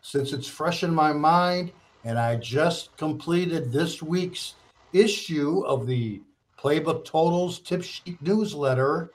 [0.00, 1.72] since it's fresh in my mind.
[2.04, 4.54] And I just completed this week's
[4.94, 6.22] issue of the
[6.58, 9.10] Playbook Totals Tip Sheet newsletter.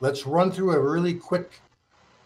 [0.00, 1.60] Let's run through a really quick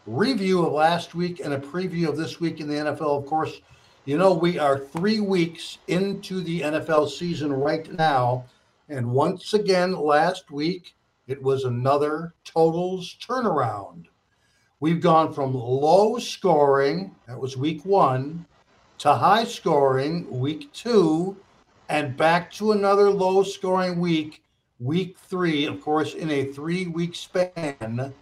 [0.06, 3.18] review of last week and a preview of this week in the NFL.
[3.18, 3.60] Of course,
[4.04, 8.44] you know, we are three weeks into the NFL season right now.
[8.88, 10.94] And once again, last week,
[11.28, 14.06] it was another totals turnaround.
[14.80, 18.44] We've gone from low scoring, that was week one,
[18.98, 21.36] to high scoring, week two,
[21.88, 24.42] and back to another low scoring week,
[24.80, 28.12] week three, of course, in a three week span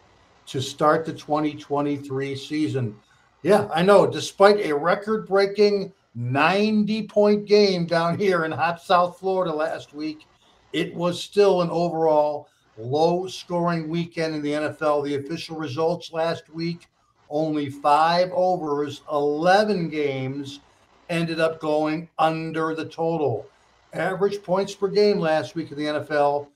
[0.46, 2.94] to start the 2023 season.
[3.42, 4.06] Yeah, I know.
[4.06, 10.26] Despite a record breaking 90 point game down here in hot South Florida last week,
[10.72, 15.04] it was still an overall low scoring weekend in the NFL.
[15.04, 16.88] The official results last week
[17.30, 20.60] only five overs, 11 games
[21.08, 23.46] ended up going under the total.
[23.92, 26.48] Average points per game last week in the NFL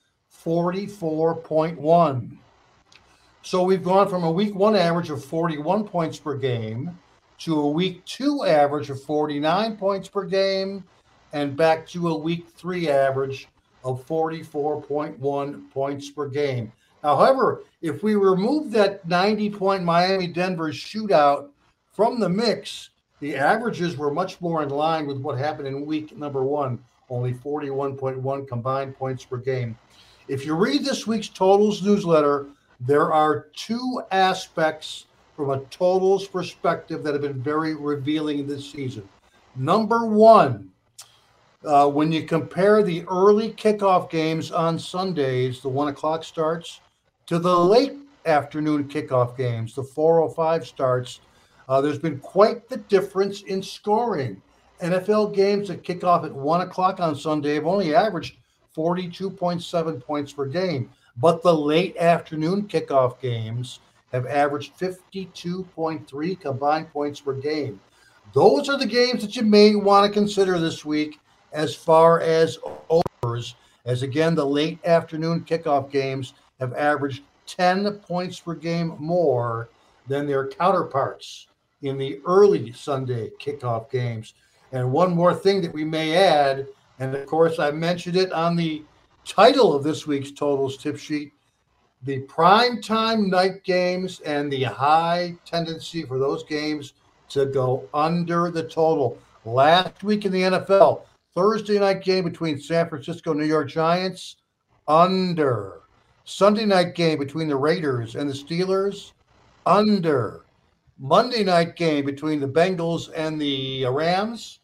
[0.43, 2.37] 44.1.
[3.45, 6.97] So we've gone from a week one average of 41 points per game
[7.37, 10.83] to a week two average of 49 points per game
[11.31, 13.47] and back to a week three average
[13.83, 16.71] of 44.1 points per game.
[17.03, 21.49] However, if we remove that 90 point Miami Denver shootout
[21.91, 22.89] from the mix,
[23.19, 27.35] the averages were much more in line with what happened in week number one, only
[27.35, 29.77] 41.1 combined points per game.
[30.27, 32.47] If you read this week's totals newsletter,
[32.79, 35.05] there are two aspects
[35.35, 39.07] from a totals perspective that have been very revealing this season.
[39.55, 40.71] Number one,
[41.65, 46.81] uh, when you compare the early kickoff games on Sundays, the one o'clock starts,
[47.25, 47.93] to the late
[48.25, 51.21] afternoon kickoff games, the 405 starts,
[51.67, 54.41] uh, there's been quite the difference in scoring.
[54.81, 58.35] NFL games that kick off at one o'clock on Sunday have only averaged
[58.75, 63.79] 42.7 points per game, but the late afternoon kickoff games
[64.11, 67.79] have averaged 52.3 combined points per game.
[68.33, 71.19] Those are the games that you may want to consider this week
[71.53, 72.59] as far as
[72.89, 73.55] overs,
[73.85, 79.69] as again, the late afternoon kickoff games have averaged 10 points per game more
[80.07, 81.47] than their counterparts
[81.81, 84.33] in the early Sunday kickoff games.
[84.71, 86.67] And one more thing that we may add,
[86.99, 88.83] and of course, I mentioned it on the
[89.25, 91.33] title of this week's totals tip sheet
[92.03, 96.93] the prime time night games and the high tendency for those games
[97.29, 99.17] to go under the total.
[99.43, 101.01] Last week in the NFL,
[101.33, 104.37] Thursday night game between San Francisco New York Giants,
[104.87, 105.81] under.
[106.25, 109.11] Sunday night game between the Raiders and the Steelers,
[109.65, 110.45] under.
[110.99, 114.59] Monday night game between the Bengals and the Rams,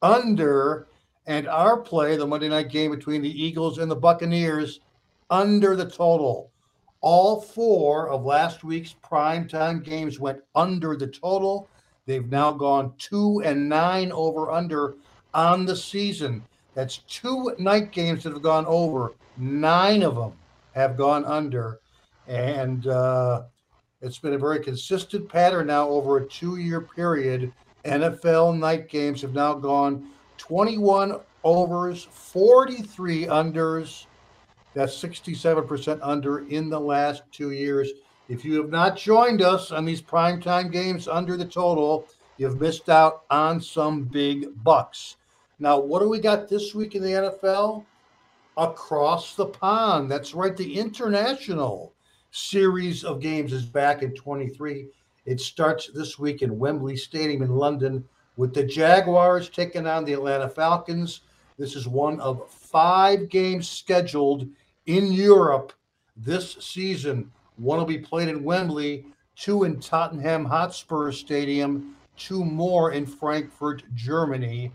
[0.00, 0.86] under.
[1.26, 4.80] And our play, the Monday night game between the Eagles and the Buccaneers,
[5.30, 6.50] under the total.
[7.00, 11.68] All four of last week's primetime games went under the total.
[12.06, 14.94] They've now gone two and nine over under
[15.34, 16.42] on the season.
[16.74, 19.14] That's two night games that have gone over.
[19.36, 20.32] Nine of them
[20.74, 21.80] have gone under.
[22.28, 23.42] And uh,
[24.00, 27.52] it's been a very consistent pattern now over a two year period.
[27.84, 30.08] NFL night games have now gone
[30.42, 34.06] 21 overs, 43 unders.
[34.74, 37.92] That's 67% under in the last two years.
[38.28, 42.88] If you have not joined us on these primetime games under the total, you've missed
[42.88, 45.16] out on some big bucks.
[45.60, 47.84] Now, what do we got this week in the NFL?
[48.56, 50.10] Across the pond.
[50.10, 50.56] That's right.
[50.56, 51.92] The international
[52.32, 54.88] series of games is back in 23.
[55.24, 58.04] It starts this week in Wembley Stadium in London
[58.36, 61.20] with the Jaguars taking on the Atlanta Falcons.
[61.58, 64.48] This is one of five games scheduled
[64.86, 65.72] in Europe
[66.16, 67.30] this season.
[67.56, 69.06] One will be played in Wembley,
[69.36, 74.72] two in Tottenham Hotspur Stadium, two more in Frankfurt, Germany.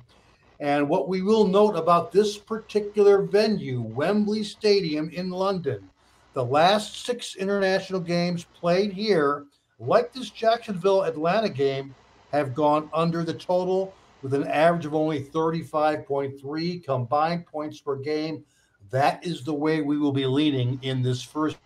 [0.59, 5.89] And what we will note about this particular venue, Wembley Stadium in London,
[6.33, 9.45] the last six international games played here,
[9.79, 11.93] like this Jacksonville Atlanta game,
[12.31, 18.43] have gone under the total with an average of only 35.3 combined points per game.
[18.89, 21.57] That is the way we will be leading in this first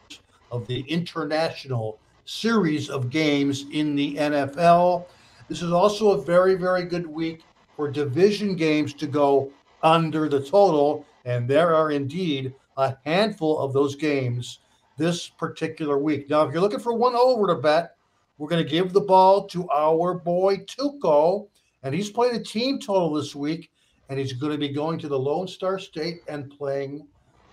[0.52, 5.06] of the international series of games in the NFL.
[5.48, 7.44] This is also a very, very good week
[7.76, 9.52] for division games to go
[9.84, 11.06] under the total.
[11.26, 14.60] And there are indeed a handful of those games
[14.98, 16.30] this particular week.
[16.30, 17.96] Now, if you're looking for one over to bet,
[18.42, 21.48] we're going to give the ball to our boy Tuco,
[21.84, 23.70] and he's playing a team total this week,
[24.10, 27.06] and he's going to be going to the Lone Star State and playing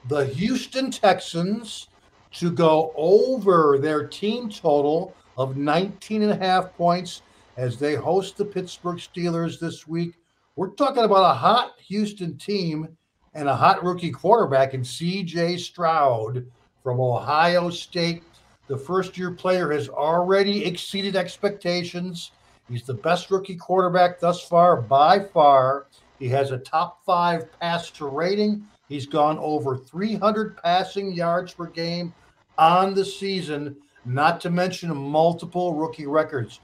[0.09, 1.89] the Houston Texans
[2.33, 7.21] to go over their team total of 19 and a half points
[7.59, 10.15] as they host the Pittsburgh Steelers this week.
[10.57, 12.97] We're talking about a hot Houston team
[13.35, 16.47] and a hot rookie quarterback in CJ Stroud
[16.83, 18.23] from Ohio State.
[18.69, 22.33] The first year player has already exceeded expectations.
[22.69, 25.87] He's the best rookie quarterback thus far by far.
[26.19, 28.67] He has a top five passer rating.
[28.89, 32.13] He's gone over 300 passing yards per game
[32.59, 36.61] on the season, not to mention multiple rookie records.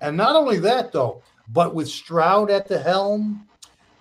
[0.00, 1.22] And not only that, though,
[1.52, 3.46] but with Stroud at the helm,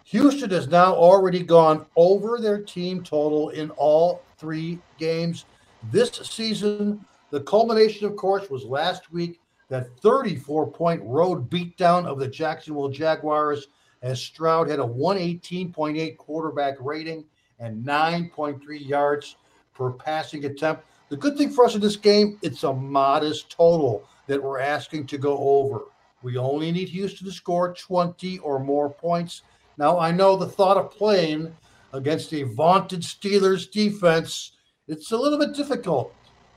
[0.06, 5.46] Houston has now already gone over their team total in all three games
[5.92, 7.06] this season.
[7.32, 12.90] The culmination, of course, was last week that 34 point road beatdown of the Jacksonville
[12.90, 13.68] Jaguars
[14.02, 17.24] as Stroud had a 118.8 quarterback rating
[17.60, 19.38] and 9.3 yards
[19.74, 20.84] per passing attempt.
[21.10, 25.08] The good thing for us in this game, it's a modest total that we're asking
[25.08, 25.86] to go over.
[26.24, 29.44] We only need Houston to score 20 or more points.
[29.78, 31.56] Now, I know the thought of playing
[31.94, 34.52] against a vaunted Steelers defense,
[34.88, 36.14] it's a little bit difficult.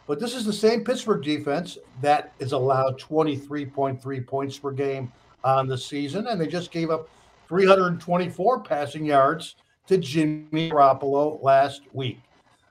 [0.06, 5.10] But this is the same Pittsburgh defense that is allowed 23.3 points per game
[5.42, 7.08] on the season, and they just gave up
[7.48, 12.20] 324 passing yards to Jimmy Garoppolo last week.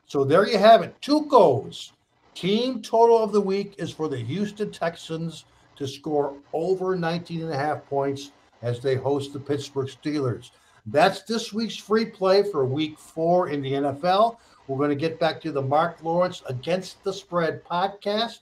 [0.05, 0.95] So there you have it.
[1.01, 1.93] Two goals.
[2.36, 7.51] Team total of the week is for the Houston Texans to score over 19 and
[7.51, 8.31] a half points
[8.61, 10.51] as they host the Pittsburgh Steelers.
[10.86, 14.38] That's this week's free play for week four in the NFL.
[14.68, 18.39] We're going to get back to the Mark Lawrence Against the Spread podcast.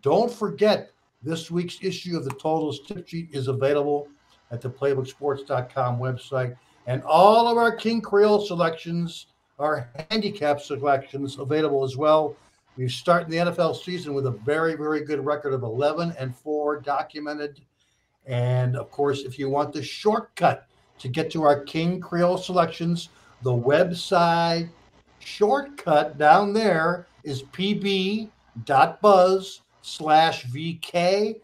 [0.00, 0.92] Don't forget,
[1.22, 4.08] this week's issue of the Totals Tip Sheet is available
[4.50, 6.56] at the playbooksports.com website.
[6.86, 9.26] And all of our King Creole selections,
[9.58, 12.34] our handicap selections available as well.
[12.78, 16.80] We've started the NFL season with a very, very good record of 11 and 4
[16.80, 17.60] documented.
[18.24, 20.66] And of course, if you want the shortcut
[21.00, 23.10] to get to our King Creole selections,
[23.42, 24.70] the website
[25.18, 28.30] shortcut down there is pb.buzz
[29.82, 31.40] slash VK.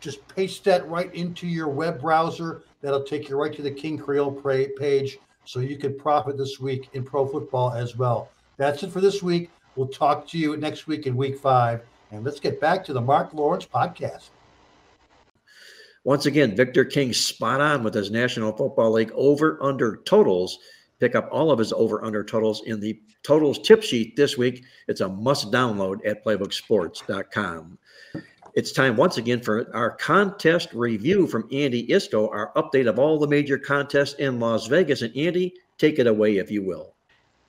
[0.00, 2.62] Just paste that right into your web browser.
[2.80, 6.88] That'll take you right to the King Creole page so you can profit this week
[6.92, 8.28] in pro football as well.
[8.56, 9.50] That's it for this week.
[9.76, 11.82] We'll talk to you next week in week five.
[12.10, 14.30] And let's get back to the Mark Lawrence podcast.
[16.04, 20.58] Once again, Victor King spot on with his National Football League over under totals.
[21.02, 24.62] Pick up all of his over under totals in the totals tip sheet this week.
[24.86, 27.78] It's a must download at playbooksports.com.
[28.54, 33.18] It's time once again for our contest review from Andy Iskoe, our update of all
[33.18, 35.02] the major contests in Las Vegas.
[35.02, 36.91] And Andy, take it away if you will.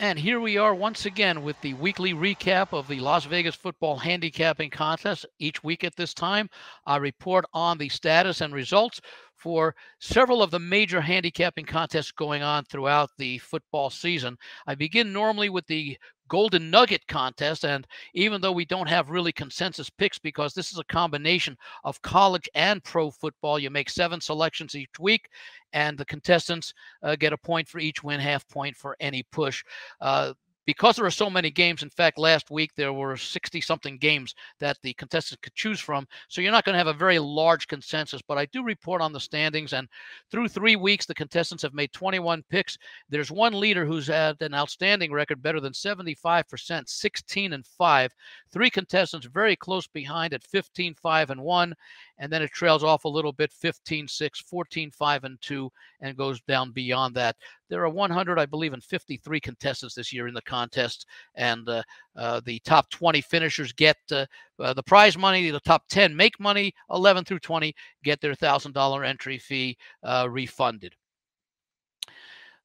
[0.03, 3.95] And here we are once again with the weekly recap of the Las Vegas football
[3.95, 5.25] handicapping contest.
[5.39, 6.49] Each week at this time,
[6.85, 8.99] I report on the status and results
[9.37, 14.35] for several of the major handicapping contests going on throughout the football season.
[14.67, 15.97] I begin normally with the
[16.27, 17.65] Golden Nugget contest.
[17.65, 22.01] And even though we don't have really consensus picks because this is a combination of
[22.01, 25.29] college and pro football, you make seven selections each week,
[25.73, 29.63] and the contestants uh, get a point for each win, half point for any push.
[30.01, 30.33] Uh,
[30.65, 34.33] because there are so many games, in fact, last week there were 60 something games
[34.59, 36.07] that the contestants could choose from.
[36.29, 39.13] So you're not going to have a very large consensus, but I do report on
[39.13, 39.73] the standings.
[39.73, 39.87] And
[40.31, 42.77] through three weeks, the contestants have made 21 picks.
[43.09, 48.11] There's one leader who's had an outstanding record, better than 75%, 16 and 5.
[48.51, 51.73] Three contestants very close behind at 15, 5 and 1
[52.19, 55.69] and then it trails off a little bit 15 6 14 5 and 2
[56.01, 57.35] and goes down beyond that
[57.69, 61.05] there are 100 i believe and 53 contestants this year in the contest
[61.35, 61.81] and uh,
[62.15, 64.25] uh, the top 20 finishers get uh,
[64.59, 69.07] uh the prize money the top 10 make money 11 through 20 get their $1000
[69.07, 70.93] entry fee uh, refunded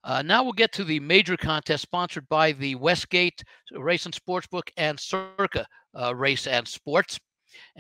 [0.05, 3.43] uh, now we'll get to the major contest sponsored by the Westgate
[3.73, 5.67] Race and Sportsbook and Circa
[6.01, 7.19] uh, Race and Sports.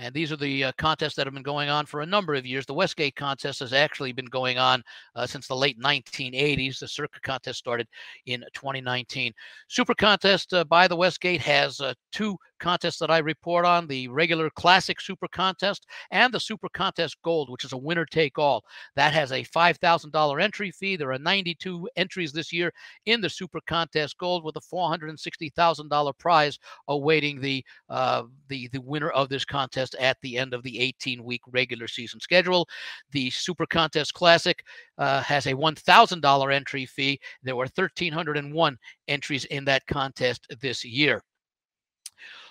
[0.01, 2.46] And these are the uh, contests that have been going on for a number of
[2.46, 2.64] years.
[2.64, 4.80] The Westgate contest has actually been going on
[5.16, 6.78] uh, since the late 1980s.
[6.78, 7.88] The Circa contest started
[8.26, 9.32] in 2019.
[9.66, 14.09] Super contest uh, by the Westgate has uh, two contests that I report on the
[14.09, 18.64] regular classic super contest and the super contest gold, which is a winner take all.
[18.96, 20.96] That has a $5,000 entry fee.
[20.96, 22.72] There are 92 entries this year
[23.07, 29.11] in the super contest gold with a $460,000 prize awaiting the, uh, the, the winner
[29.11, 32.68] of this contest at the end of the 18 week regular season schedule.
[33.12, 34.64] The super contest classic
[34.99, 37.20] uh, has a $1,000 entry fee.
[37.43, 38.78] There were 1,301
[39.09, 41.22] entries in that contest this year.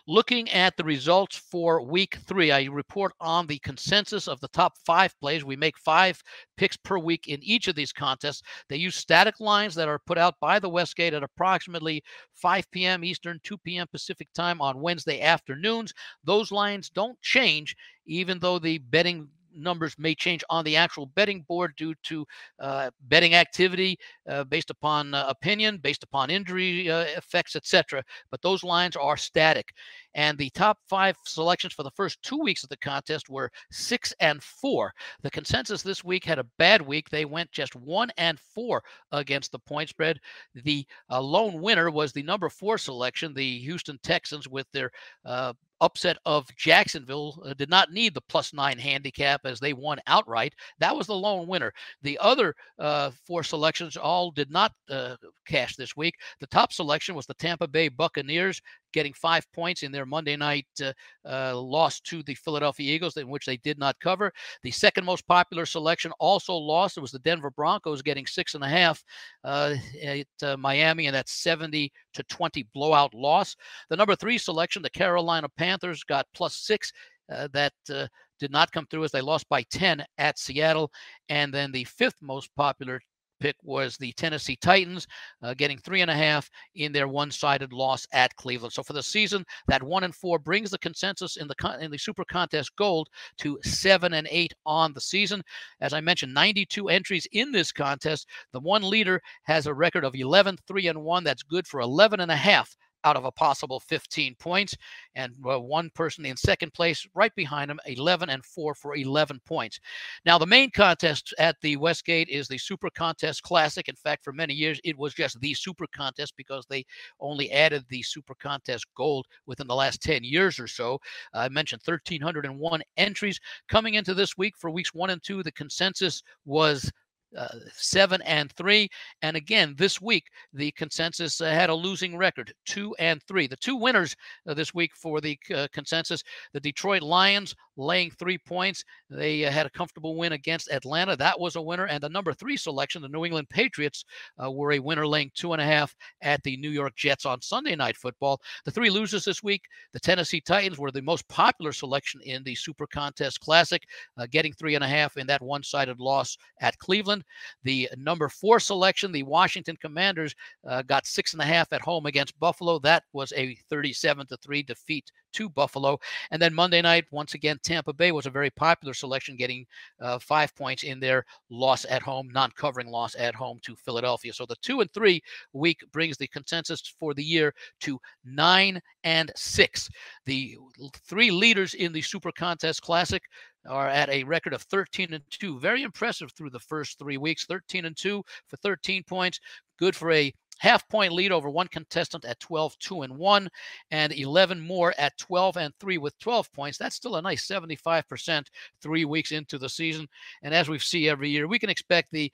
[0.09, 4.77] Looking at the results for week three, I report on the consensus of the top
[4.85, 5.43] five plays.
[5.43, 6.23] We make five
[6.55, 8.41] picks per week in each of these contests.
[8.69, 12.01] They use static lines that are put out by the Westgate at approximately
[12.35, 13.03] 5 p.m.
[13.03, 13.85] Eastern, 2 p.m.
[13.91, 15.93] Pacific time on Wednesday afternoons.
[16.23, 21.41] Those lines don't change, even though the betting numbers may change on the actual betting
[21.47, 22.25] board due to
[22.59, 23.97] uh, betting activity
[24.29, 28.03] uh, based upon uh, opinion, based upon injury uh, effects, etc.
[28.31, 29.73] But those lines are static.
[30.15, 34.13] And the top five selections for the first two weeks of the contest were six
[34.19, 34.93] and four.
[35.21, 37.09] The consensus this week had a bad week.
[37.09, 40.19] They went just one and four against the point spread.
[40.55, 44.91] The uh, lone winner was the number four selection, the Houston Texans, with their
[45.23, 49.99] uh, upset of Jacksonville uh, did not need the plus nine handicap as they won
[50.07, 50.53] outright.
[50.79, 51.71] That was the lone winner.
[52.01, 55.15] The other uh, four selections all did not uh,
[55.47, 56.15] cash this week.
[56.39, 58.61] The top selection was the Tampa Bay Buccaneers.
[58.93, 60.93] Getting five points in their Monday night uh,
[61.27, 64.31] uh, loss to the Philadelphia Eagles, in which they did not cover.
[64.63, 66.97] The second most popular selection also lost.
[66.97, 69.03] It was the Denver Broncos getting six and a half
[69.43, 73.55] uh, at uh, Miami, and that's 70 to 20 blowout loss.
[73.89, 76.91] The number three selection, the Carolina Panthers, got plus six.
[77.29, 78.07] Uh, that uh,
[78.39, 80.91] did not come through as they lost by 10 at Seattle.
[81.27, 83.01] And then the fifth most popular
[83.39, 85.07] pick was the Tennessee Titans,
[85.41, 88.73] uh, getting three and a half in their one-sided loss at Cleveland.
[88.73, 91.91] So for the season, that one and four brings the consensus in the con- in
[91.91, 93.09] the Super Contest Gold
[93.39, 95.41] to seven and eight on the season.
[95.81, 98.27] As I mentioned, 92 entries in this contest.
[98.53, 101.23] The one leader has a record of 11, three and one.
[101.23, 104.75] That's good for 11 and a half out of a possible 15 points.
[105.15, 109.41] And uh, one person in second place right behind him, 11 and 4 for 11
[109.45, 109.79] points.
[110.25, 113.87] Now, the main contest at the Westgate is the Super Contest Classic.
[113.87, 116.85] In fact, for many years, it was just the Super Contest because they
[117.19, 120.95] only added the Super Contest Gold within the last 10 years or so.
[121.33, 125.43] Uh, I mentioned 1,301 entries coming into this week for weeks one and two.
[125.43, 126.91] The consensus was
[127.35, 128.89] uh, seven and three.
[129.21, 133.47] And again, this week, the consensus uh, had a losing record, two and three.
[133.47, 134.15] The two winners
[134.47, 136.23] uh, this week for the uh, consensus
[136.53, 138.83] the Detroit Lions laying three points.
[139.09, 141.15] They uh, had a comfortable win against Atlanta.
[141.15, 141.85] That was a winner.
[141.85, 144.03] And the number three selection, the New England Patriots,
[144.43, 147.41] uh, were a winner laying two and a half at the New York Jets on
[147.41, 148.41] Sunday Night Football.
[148.65, 149.63] The three losers this week,
[149.93, 153.83] the Tennessee Titans were the most popular selection in the Super Contest Classic,
[154.31, 157.23] getting three and a half in that one sided loss at Cleveland.
[157.63, 160.35] The number four selection, the Washington Commanders,
[160.67, 162.79] uh, got six and a half at home against Buffalo.
[162.79, 165.99] That was a 37 to three defeat to Buffalo.
[166.31, 169.65] And then Monday night, once again, Tampa Bay was a very popular selection, getting
[170.01, 174.33] uh, five points in their loss at home, non covering loss at home to Philadelphia.
[174.33, 175.21] So the two and three
[175.53, 179.89] week brings the consensus for the year to nine and six.
[180.25, 180.57] The
[181.05, 183.21] three leaders in the Super Contest Classic
[183.67, 185.59] are at a record of 13 and 2.
[185.59, 187.45] Very impressive through the first three weeks.
[187.45, 189.39] 13 and 2 for 13 points.
[189.77, 193.49] Good for a half point lead over one contestant at 12 2 and 1
[193.91, 196.77] and 11 more at 12 and 3 with 12 points.
[196.77, 198.45] That's still a nice 75%
[198.81, 200.07] 3 weeks into the season.
[200.43, 202.31] And as we see every year we can expect the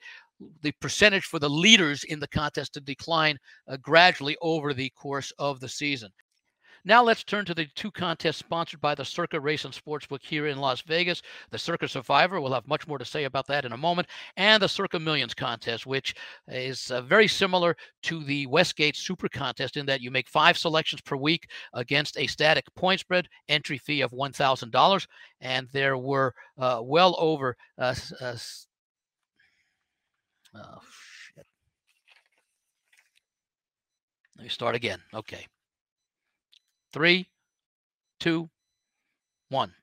[0.62, 5.32] the percentage for the leaders in the contest to decline uh, gradually over the course
[5.38, 6.10] of the season
[6.84, 10.46] now let's turn to the two contests sponsored by the Circa Race and Sportsbook here
[10.46, 11.22] in Las Vegas.
[11.50, 14.62] The Circa Survivor, we'll have much more to say about that in a moment, and
[14.62, 16.14] the Circa Millions contest, which
[16.48, 21.00] is uh, very similar to the Westgate Super Contest in that you make five selections
[21.00, 25.06] per week against a static point spread, entry fee of $1,000.
[25.40, 28.36] And there were uh, well over uh, uh
[30.56, 30.80] Oh,
[31.34, 31.46] shit.
[34.36, 35.00] Let me start again.
[35.12, 35.46] Okay.
[36.94, 37.28] Three,
[38.20, 38.48] two,
[39.48, 39.74] one.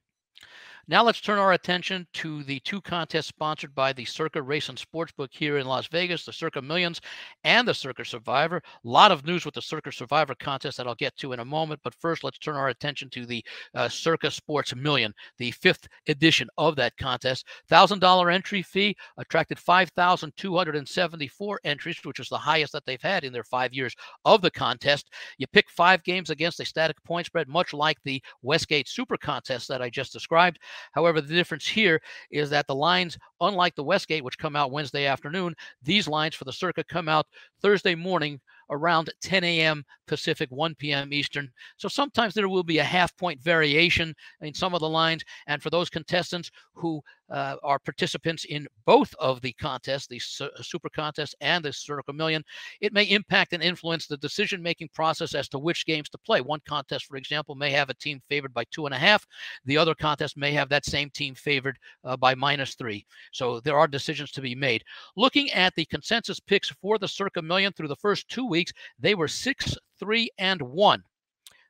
[0.91, 4.77] Now let's turn our attention to the two contests sponsored by the Circa Race and
[4.77, 6.99] Sportsbook here in Las Vegas, the Circa Millions
[7.45, 8.57] and the Circa Survivor.
[8.57, 11.45] A lot of news with the Circa Survivor contest that I'll get to in a
[11.45, 11.79] moment.
[11.81, 13.41] But first, let's turn our attention to the
[13.73, 17.47] uh, Circa Sports Million, the fifth edition of that contest.
[17.71, 23.45] $1,000 entry fee attracted 5,274 entries, which is the highest that they've had in their
[23.45, 25.09] five years of the contest.
[25.37, 29.69] You pick five games against a static point spread, much like the Westgate Super Contest
[29.69, 30.59] that I just described.
[30.93, 32.01] However, the difference here
[32.31, 36.45] is that the lines, unlike the Westgate, which come out Wednesday afternoon, these lines for
[36.45, 37.27] the Circa come out
[37.61, 38.39] Thursday morning
[38.71, 39.83] around 10 a.m.
[40.07, 41.13] Pacific, 1 p.m.
[41.13, 41.51] Eastern.
[41.77, 45.23] So sometimes there will be a half point variation in some of the lines.
[45.47, 47.01] And for those contestants who
[47.31, 51.71] uh, are participants in both of the contests, the su- uh, Super Contest and the
[51.73, 52.43] Circa Million,
[52.81, 56.41] it may impact and influence the decision making process as to which games to play.
[56.41, 59.25] One contest, for example, may have a team favored by two and a half.
[59.65, 63.05] The other contest may have that same team favored uh, by minus three.
[63.31, 64.83] So there are decisions to be made.
[65.15, 69.15] Looking at the consensus picks for the Circa Million through the first two weeks, they
[69.15, 71.03] were six, three, and one.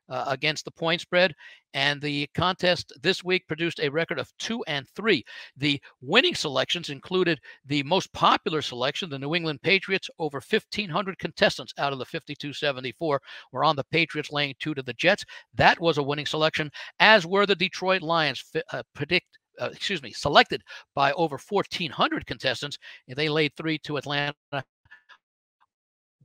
[0.08, 1.32] Uh, against the point spread.
[1.74, 5.24] And the contest this week produced a record of two and three.
[5.56, 11.72] The winning selections included the most popular selection, the New England Patriots, over 1,500 contestants
[11.78, 13.22] out of the 5,274
[13.52, 15.24] were on the Patriots laying two to the Jets.
[15.54, 18.44] That was a winning selection, as were the Detroit Lions.
[18.70, 20.62] Uh, predict uh, excuse me, selected
[20.94, 22.76] by over 1,400 contestants.
[23.08, 24.34] And They laid three to Atlanta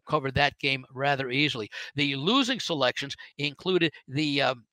[0.08, 1.70] covered that game rather easily.
[1.95, 4.64] The losing selections included the um,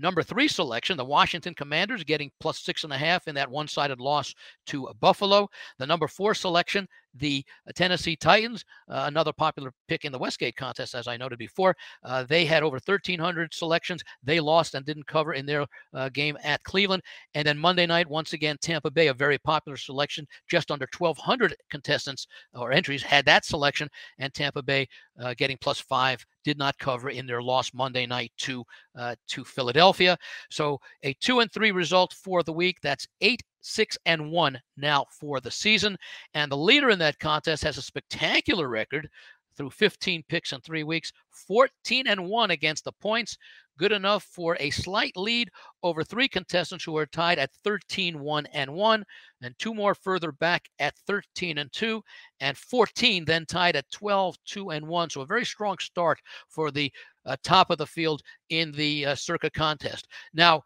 [0.00, 3.68] Number three selection, the Washington Commanders getting plus six and a half in that one
[3.68, 4.34] sided loss
[4.68, 5.46] to Buffalo.
[5.78, 7.44] The number four selection, the
[7.74, 11.76] Tennessee Titans, uh, another popular pick in the Westgate contest, as I noted before.
[12.04, 14.02] Uh, they had over 1,300 selections.
[14.22, 17.02] They lost and didn't cover in their uh, game at Cleveland.
[17.34, 21.54] And then Monday night, once again, Tampa Bay, a very popular selection, just under 1,200
[21.70, 23.88] contestants or entries had that selection,
[24.18, 24.86] and Tampa Bay
[25.20, 28.64] uh, getting plus five did not cover in their loss Monday night to
[28.96, 30.16] uh, to Philadelphia.
[30.50, 32.78] So a two and three result for the week.
[32.82, 35.96] That's eight six and one now for the season.
[36.34, 39.08] And the leader in that contest has a spectacular record
[39.56, 43.36] through 15 picks in three weeks, 14 and one against the points.
[43.78, 45.50] Good enough for a slight lead
[45.82, 49.04] over three contestants who are tied at 13 1 and 1,
[49.42, 52.02] and two more further back at 13 and 2,
[52.40, 55.10] and 14 then tied at 12 2 and 1.
[55.10, 56.92] So a very strong start for the
[57.24, 60.08] uh, top of the field in the uh, Circa contest.
[60.34, 60.62] Now,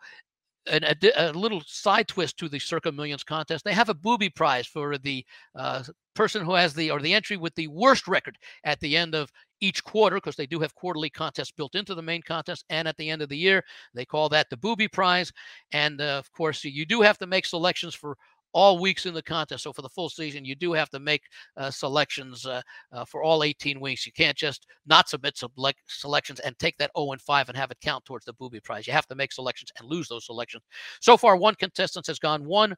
[0.67, 3.65] an, a, a, little side twist to the Circa Millions contest.
[3.65, 5.83] They have a booby prize for the uh,
[6.15, 9.31] person who has the or the entry with the worst record at the end of
[9.61, 12.97] each quarter because they do have quarterly contests built into the main contest and at
[12.97, 13.62] the end of the year
[13.95, 15.33] they call that the booby prize
[15.73, 18.17] and uh, of course you do have to make selections for
[18.55, 19.64] all weeks in the contest.
[19.64, 21.22] So for the full season, you do have to make
[21.57, 24.07] uh, selections uh, uh, for all 18 weeks.
[24.07, 27.70] You can't just not submit select selections and take that 0 and 5 and have
[27.70, 28.86] it count towards the booby prize.
[28.86, 30.62] You have to make selections and lose those selections.
[31.00, 32.74] So far, one contestant has gone 1,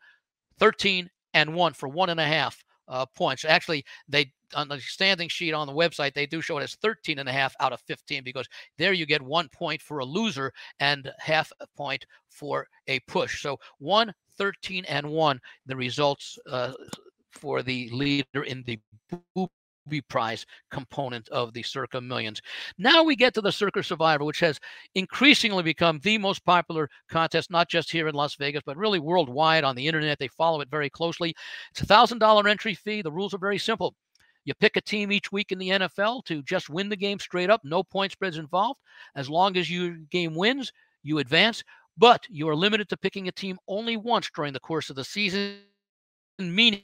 [0.58, 3.44] 13, and 1 for one and a half uh, points.
[3.44, 7.18] Actually, they on the standing sheet on the website they do show it as 13
[7.18, 8.46] and a half out of 15 because
[8.78, 13.42] there you get one point for a loser and half a point for a push
[13.42, 16.72] so one 13 and 1, the results uh,
[17.32, 18.78] for the leader in the
[19.86, 22.40] booby prize component of the Circa Millions.
[22.78, 24.60] Now we get to the Circa Survivor, which has
[24.94, 29.64] increasingly become the most popular contest, not just here in Las Vegas, but really worldwide
[29.64, 30.18] on the internet.
[30.18, 31.34] They follow it very closely.
[31.70, 33.02] It's a $1,000 entry fee.
[33.02, 33.94] The rules are very simple.
[34.44, 37.50] You pick a team each week in the NFL to just win the game straight
[37.50, 38.78] up, no point spreads involved.
[39.16, 40.72] As long as your game wins,
[41.02, 41.64] you advance
[41.96, 45.04] but you are limited to picking a team only once during the course of the
[45.04, 45.56] season,
[46.38, 46.82] meaning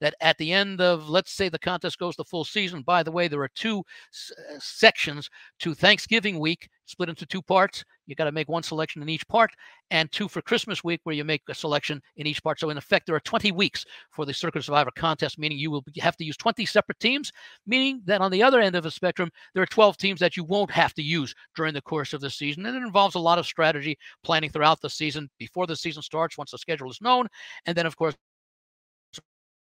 [0.00, 2.82] that at the end of, let's say, the contest goes the full season.
[2.82, 5.28] By the way, there are two uh, sections
[5.60, 7.84] to Thanksgiving week, split into two parts.
[8.06, 9.50] You got to make one selection in each part,
[9.90, 12.60] and two for Christmas week, where you make a selection in each part.
[12.60, 15.84] So, in effect, there are 20 weeks for the Circa Survivor contest, meaning you will
[15.98, 17.32] have to use 20 separate teams,
[17.66, 20.44] meaning that on the other end of the spectrum, there are 12 teams that you
[20.44, 22.64] won't have to use during the course of the season.
[22.66, 26.38] And it involves a lot of strategy planning throughout the season, before the season starts,
[26.38, 27.26] once the schedule is known,
[27.66, 28.14] and then, of course,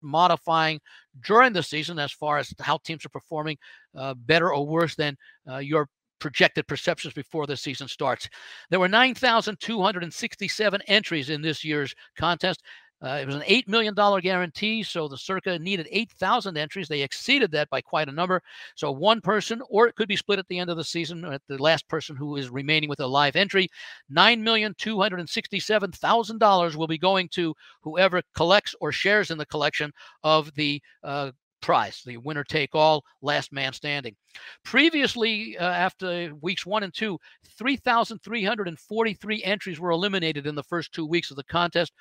[0.06, 0.80] modifying
[1.26, 3.58] during the season as far as how teams are performing
[3.97, 5.18] uh, better or worse than
[5.49, 5.89] uh, your
[6.20, 8.30] projected perceptions before the season starts.
[8.70, 12.64] There were 9,267 entries in this year's contest.
[13.02, 16.88] Uh, it was an $8 million guarantee, so the Circa needed 8,000 entries.
[16.88, 18.41] They exceeded that by quite a number.
[18.76, 21.41] So one person, or it could be split at the end of the season, at
[21.48, 23.68] the last person who is remaining with a live entry.
[24.12, 29.91] $9,267,000 will be going to whoever collects or shares in the collection
[30.24, 31.30] of the uh,
[31.66, 34.16] prize, the winner take all, last man standing.
[34.63, 37.18] Previously, uh, after weeks one and two,
[37.57, 41.91] 3,343 entries were eliminated in the first two weeks of the contest,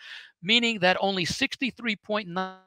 [0.43, 2.59] meaning that only 63.9%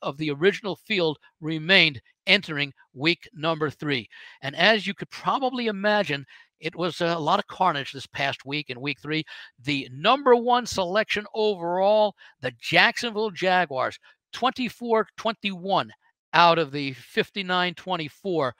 [0.00, 4.08] of the original field remained entering week number three.
[4.40, 6.24] And as you could probably imagine,
[6.60, 9.24] it was a lot of carnage this past week in week three.
[9.62, 13.98] The number one selection overall, the Jacksonville Jaguars,
[14.32, 15.92] 24 21
[16.34, 18.54] out of the 59 24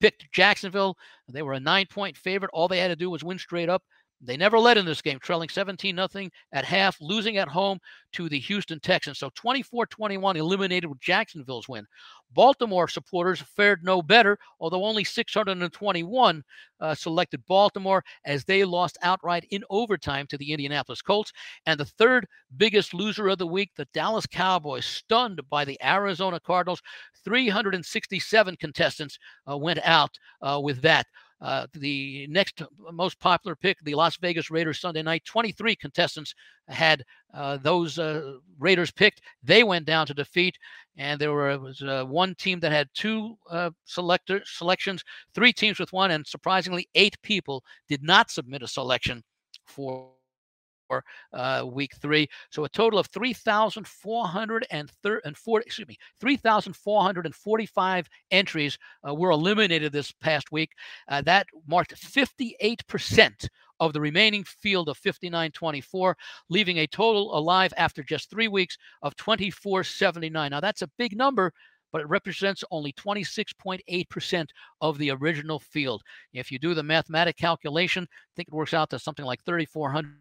[0.00, 0.96] picked Jacksonville.
[1.28, 2.50] They were a nine point favorite.
[2.52, 3.82] All they had to do was win straight up.
[4.20, 7.78] They never led in this game, trailing 17 0 at half, losing at home
[8.12, 9.18] to the Houston Texans.
[9.18, 11.86] So 24 21 eliminated with Jacksonville's win.
[12.32, 16.44] Baltimore supporters fared no better, although only 621
[16.80, 21.32] uh, selected Baltimore as they lost outright in overtime to the Indianapolis Colts.
[21.66, 26.40] And the third biggest loser of the week, the Dallas Cowboys, stunned by the Arizona
[26.40, 26.82] Cardinals.
[27.24, 29.18] 367 contestants
[29.50, 31.06] uh, went out uh, with that.
[31.40, 32.62] Uh, the next
[32.92, 36.34] most popular pick, the Las Vegas Raiders Sunday night, 23 contestants
[36.68, 39.20] had uh, those uh, Raiders picked.
[39.42, 40.56] They went down to defeat,
[40.96, 45.78] and there were, was uh, one team that had two uh, selector selections, three teams
[45.78, 49.22] with one, and surprisingly, eight people did not submit a selection
[49.66, 50.15] for
[51.32, 52.28] uh, week three.
[52.50, 60.72] So a total of 3,440, excuse me, 3,445 entries uh, were eliminated this past week.
[61.08, 63.48] Uh, that marked 58%
[63.80, 66.16] of the remaining field of 5924,
[66.48, 70.50] leaving a total alive after just three weeks of 2479.
[70.50, 71.52] Now that's a big number,
[71.92, 74.46] but it represents only 26.8%
[74.80, 76.02] of the original field.
[76.32, 80.16] If you do the mathematic calculation, I think it works out to something like 3,400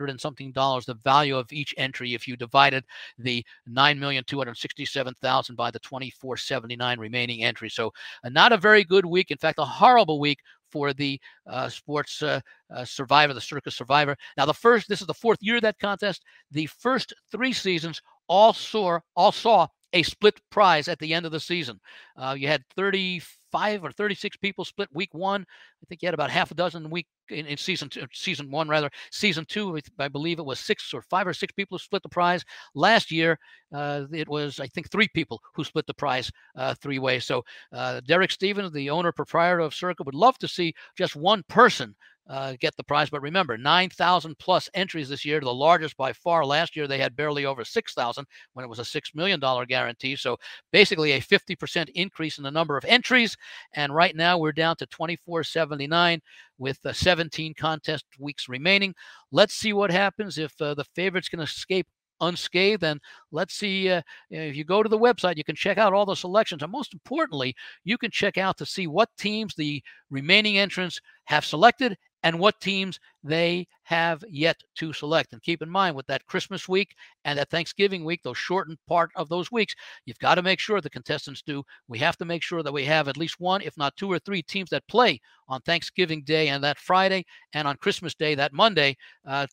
[0.00, 2.84] and something dollars the value of each entry if you divided
[3.18, 7.74] the 9,267,000 by the 2479 remaining entries.
[7.74, 7.92] So
[8.24, 9.30] uh, not a very good week.
[9.30, 10.40] In fact, a horrible week
[10.70, 12.40] for the uh, sports uh,
[12.74, 14.16] uh, survivor, the Circa survivor.
[14.36, 16.24] Now, the first, this is the fourth year of that contest.
[16.50, 21.32] The first three seasons all saw, all saw a split prize at the end of
[21.32, 21.80] the season.
[22.16, 25.42] Uh, you had 35 or 36 people split week one.
[25.42, 28.68] I think you had about half a dozen week in, in season two, season one
[28.68, 28.90] rather.
[29.12, 32.08] Season two, I believe it was six or five or six people who split the
[32.08, 32.44] prize.
[32.74, 33.38] Last year,
[33.72, 37.24] uh, it was I think three people who split the prize uh, three ways.
[37.24, 41.44] So uh, Derek Stevens, the owner proprietor of Circa, would love to see just one
[41.48, 41.94] person
[42.28, 43.10] uh, get the prize.
[43.10, 46.44] But remember, 9,000 plus entries this year, the largest by far.
[46.44, 50.16] Last year, they had barely over 6,000 when it was a $6 million guarantee.
[50.16, 50.36] So
[50.72, 53.36] basically, a 50% increase in the number of entries.
[53.74, 56.20] And right now, we're down to 2479
[56.58, 58.94] with uh, 17 contest weeks remaining.
[59.32, 61.86] Let's see what happens if uh, the favorites can escape
[62.20, 62.84] unscathed.
[62.84, 63.00] And
[63.32, 66.14] let's see uh, if you go to the website, you can check out all the
[66.14, 66.62] selections.
[66.62, 67.54] And most importantly,
[67.84, 72.58] you can check out to see what teams the remaining entrants have selected and what
[72.58, 75.32] teams they have yet to select.
[75.32, 79.10] And keep in mind with that Christmas week and that Thanksgiving week, those shortened part
[79.14, 79.74] of those weeks,
[80.06, 81.62] you've got to make sure the contestants do.
[81.86, 84.18] We have to make sure that we have at least one, if not two or
[84.18, 88.54] three teams that play on Thanksgiving Day and that Friday and on Christmas Day, that
[88.54, 88.96] Monday.
[89.26, 89.46] Uh,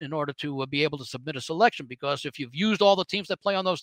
[0.00, 2.96] in order to uh, be able to submit a selection, because if you've used all
[2.96, 3.80] the teams that play on those,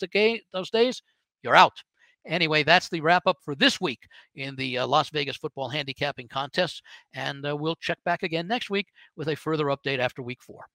[0.53, 1.01] those days,
[1.41, 1.82] you're out.
[2.26, 6.28] Anyway, that's the wrap up for this week in the uh, Las Vegas football handicapping
[6.28, 6.84] contest.
[7.13, 10.65] And uh, we'll check back again next week with a further update after week four.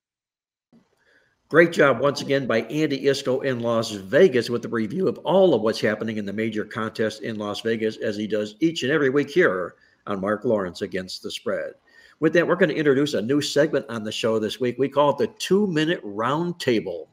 [1.49, 5.55] Great job once again by Andy Iskoe in Las Vegas with the review of all
[5.55, 8.90] of what's happening in the major contest in Las Vegas, as he does each and
[8.90, 9.76] every week here
[10.09, 11.74] on Mark Lawrence Against the Spread.
[12.18, 14.76] With that, we're going to introduce a new segment on the show this week.
[14.76, 17.07] We call it the two minute roundtable.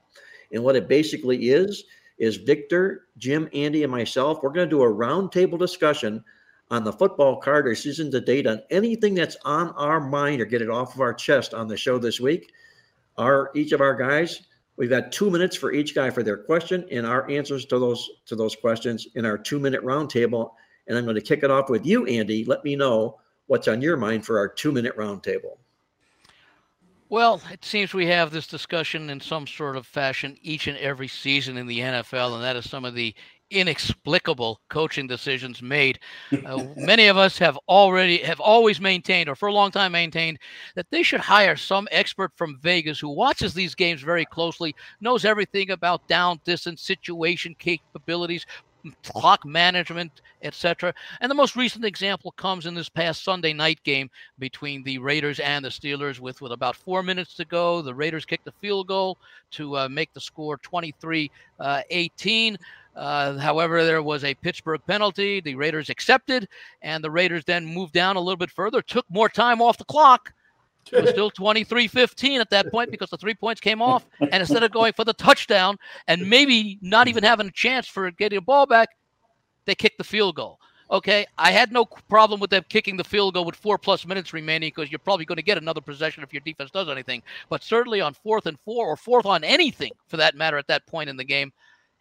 [0.52, 1.84] And what it basically is,
[2.18, 4.40] is Victor, Jim, Andy, and myself.
[4.42, 6.24] We're going to do a roundtable discussion
[6.72, 10.46] on the football card or season to date on anything that's on our mind or
[10.46, 12.52] get it off of our chest on the show this week.
[13.18, 14.42] Our each of our guys,
[14.76, 18.10] we've got two minutes for each guy for their question and our answers to those
[18.26, 20.52] to those questions in our two minute roundtable.
[20.88, 22.44] And I'm going to kick it off with you, Andy.
[22.44, 25.58] Let me know what's on your mind for our two minute roundtable.
[27.14, 31.08] Well, it seems we have this discussion in some sort of fashion each and every
[31.08, 33.14] season in the NFL, and that is some of the
[33.52, 36.00] inexplicable coaching decisions made.
[36.44, 40.40] Uh, many of us have already have always maintained, or for a long time maintained,
[40.76, 45.24] that they should hire some expert from Vegas who watches these games very closely, knows
[45.24, 48.44] everything about down distance situation capabilities,
[49.04, 50.94] clock management, etc.
[51.22, 54.10] And the most recent example comes in this past Sunday night game
[54.40, 56.20] between the Raiders and the Steelers.
[56.20, 59.18] With with about four minutes to go, the Raiders kicked a field goal
[59.52, 62.58] to uh, make the score 23 uh, 18.
[62.96, 65.42] Uh, however, there was a Pittsburgh penalty.
[65.42, 66.48] The Raiders accepted,
[66.82, 69.86] and the Raiders then moved down a little bit further, took more time off the
[69.86, 70.32] clock,
[70.92, 74.06] it was still 23 15 at that point because the three points came off.
[74.20, 75.78] And instead of going for the touchdown
[76.08, 78.90] and maybe not even having a chance for getting a ball back,
[79.66, 80.60] they kicked the field goal.
[80.92, 84.34] Okay, I had no problem with them kicking the field goal with four plus minutes
[84.34, 87.24] remaining because you're probably going to get another possession if your defense does anything.
[87.50, 90.86] But certainly on fourth and four or fourth on anything for that matter at that
[90.86, 91.52] point in the game,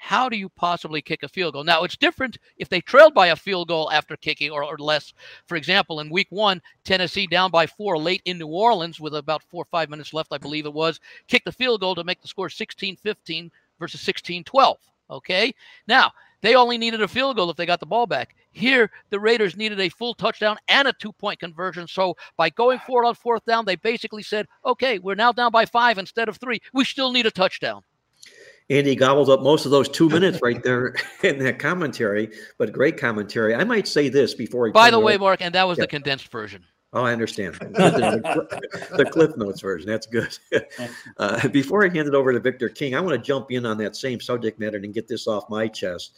[0.03, 1.62] how do you possibly kick a field goal?
[1.62, 5.14] Now, it's different if they trailed by a field goal after kicking or, or, less.
[5.46, 9.44] For example, in week one, Tennessee down by four late in New Orleans with about
[9.44, 10.98] four or five minutes left, I believe it was,
[11.28, 14.76] kicked the field goal to make the score 16 15 versus 16 12.
[15.09, 15.55] Okay.
[15.86, 18.34] Now, they only needed a field goal if they got the ball back.
[18.50, 21.86] Here, the Raiders needed a full touchdown and a two point conversion.
[21.86, 25.64] So by going forward on fourth down, they basically said, okay, we're now down by
[25.64, 26.61] five instead of three.
[26.72, 27.84] We still need a touchdown.
[28.70, 32.96] Andy gobbled up most of those two minutes right there in that commentary, but great
[32.96, 33.54] commentary.
[33.54, 34.66] I might say this before.
[34.66, 35.84] He by the way, Mark, and that was yeah.
[35.84, 36.64] the condensed version.
[36.94, 37.54] Oh, I understand.
[37.60, 39.88] the, the Cliff Notes version.
[39.88, 40.36] That's good.
[41.18, 43.78] Uh, before I hand it over to Victor King, I want to jump in on
[43.78, 46.16] that same subject matter and get this off my chest.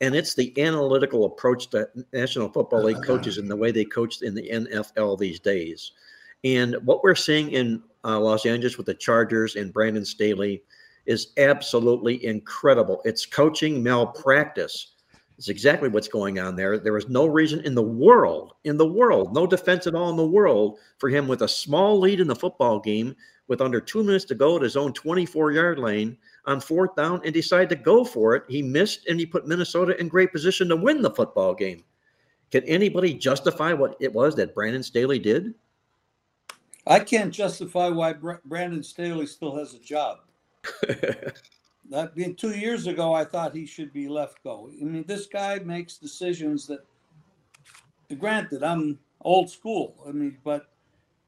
[0.00, 4.22] And it's the analytical approach that National Football League coaches and the way they coach
[4.22, 5.92] in the NFL these days.
[6.44, 10.62] And what we're seeing in uh, Los Angeles with the Chargers and Brandon Staley
[11.06, 13.00] is absolutely incredible.
[13.04, 14.92] It's coaching malpractice.
[15.36, 16.78] It's exactly what's going on there.
[16.78, 20.16] There is no reason in the world, in the world, no defense at all in
[20.16, 23.16] the world for him with a small lead in the football game
[23.48, 27.20] with under two minutes to go at his own 24 yard lane on fourth down
[27.24, 28.44] and decide to go for it.
[28.48, 31.82] He missed and he put Minnesota in great position to win the football game.
[32.50, 35.54] Can anybody justify what it was that Brandon Staley did?
[36.86, 40.18] I can't justify why Br- Brandon Staley still has a job.
[41.94, 44.70] I mean, two years ago, I thought he should be left go.
[44.80, 46.84] I mean, this guy makes decisions that,
[48.18, 49.94] granted, I'm old school.
[50.06, 50.70] I mean, but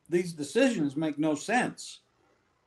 [0.08, 2.00] these decisions make no sense.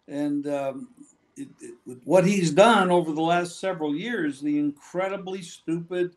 [0.08, 0.90] And um,
[1.36, 6.16] it, it, what he's done over the last several years, the incredibly stupid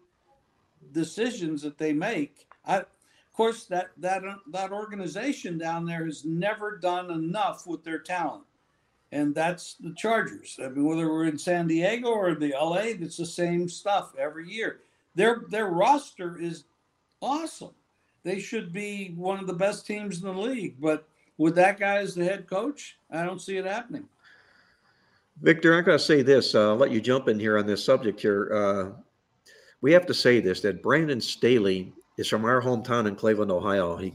[0.93, 2.47] decisions that they make.
[2.67, 2.87] I, of
[3.33, 8.45] course, that that that organization down there has never done enough with their talent,
[9.13, 10.59] and that's the Chargers.
[10.63, 14.51] I mean, whether we're in San Diego or the LA, it's the same stuff every
[14.51, 14.81] year.
[15.15, 16.65] Their their roster is
[17.21, 17.75] awesome.
[18.25, 21.07] They should be one of the best teams in the league, but
[21.37, 24.09] with that guy as the head coach, I don't see it happening.
[25.43, 26.55] Victor, I'm going to say this.
[26.55, 28.51] Uh, I'll let you jump in here on this subject here.
[28.55, 29.01] Uh,
[29.81, 33.97] we have to say this that Brandon Staley is from our hometown in Cleveland, Ohio.
[33.97, 34.15] He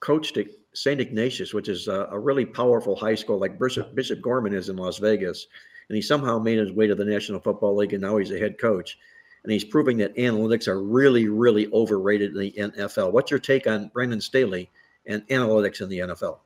[0.00, 1.00] coached at St.
[1.00, 4.76] Ignatius, which is a, a, really powerful high school like Bishop, Bishop Gorman is in
[4.76, 5.46] Las Vegas.
[5.88, 8.38] And he somehow made his way to the National Football League, and now he's a
[8.38, 8.96] head coach.
[9.44, 13.12] And he's proving that analytics are really, really overrated in the NFL.
[13.12, 14.70] What's your take on Brandon Staley
[15.06, 16.38] and analytics in the NFL?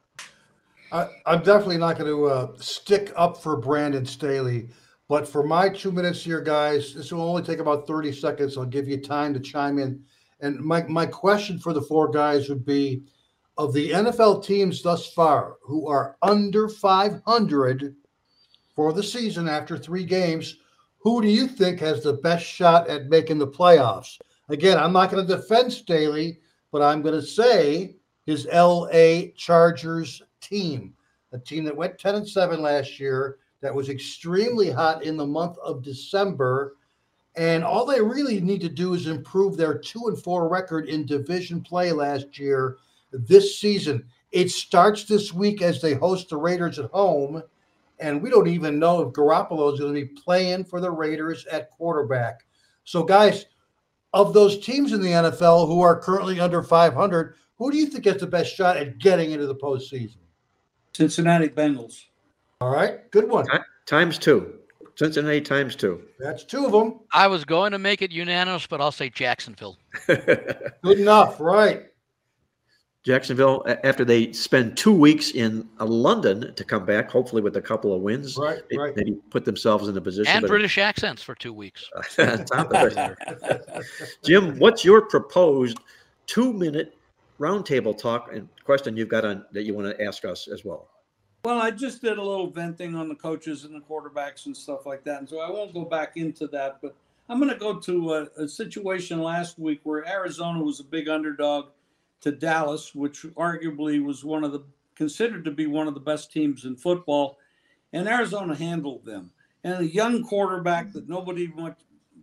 [0.90, 4.70] I, am definitely not going to uh, stick up for Brandon Staley,
[5.08, 8.56] but for my two minutes here, guys, this will only take about 30 seconds.
[8.56, 10.02] I'll give you time to chime in.
[10.40, 13.02] And my, my question for the four guys would be
[13.58, 17.94] of the NFL teams thus far who are under 500
[18.74, 20.58] for the season after three games,
[20.98, 24.18] who do you think has the best shot at making the playoffs?
[24.48, 26.40] Again, I'm not going to defend Staley,
[26.70, 27.96] but I'm going to say
[28.26, 30.94] his LA Chargers team,
[31.32, 35.26] a team that went 10 and 7 last year, that was extremely hot in the
[35.26, 36.76] month of December.
[37.36, 41.06] And all they really need to do is improve their 2 and 4 record in
[41.06, 42.76] division play last year
[43.12, 44.04] this season.
[44.32, 47.42] It starts this week as they host the Raiders at home.
[47.98, 51.46] And we don't even know if Garoppolo is going to be playing for the Raiders
[51.46, 52.44] at quarterback.
[52.84, 53.46] So, guys,
[54.12, 58.04] of those teams in the NFL who are currently under 500, who do you think
[58.04, 60.18] has the best shot at getting into the postseason?
[60.94, 62.04] Cincinnati Bengals.
[62.60, 63.46] All right, good one.
[63.86, 64.54] Times two.
[64.96, 66.02] Cincinnati times two.
[66.18, 67.00] That's two of them.
[67.12, 69.76] I was going to make it unanimous, but I'll say Jacksonville.
[70.06, 71.86] good enough, right?
[73.06, 77.62] Jacksonville, after they spend two weeks in uh, London to come back, hopefully with a
[77.62, 78.96] couple of wins, right, right.
[78.96, 80.36] maybe put themselves in a position.
[80.36, 81.88] And British accents for two weeks.
[84.24, 85.78] Jim, what's your proposed
[86.26, 86.96] two-minute
[87.38, 90.88] roundtable talk and question you've got on that you want to ask us as well.
[91.44, 94.84] Well, I just did a little venting on the coaches and the quarterbacks and stuff
[94.84, 96.78] like that, and so I won't go back into that.
[96.82, 96.96] But
[97.28, 101.08] I'm going to go to a, a situation last week where Arizona was a big
[101.08, 101.66] underdog
[102.22, 104.64] to Dallas, which arguably was one of the
[104.94, 107.38] considered to be one of the best teams in football,
[107.92, 109.30] and Arizona handled them.
[109.62, 111.78] And a young quarterback that nobody much,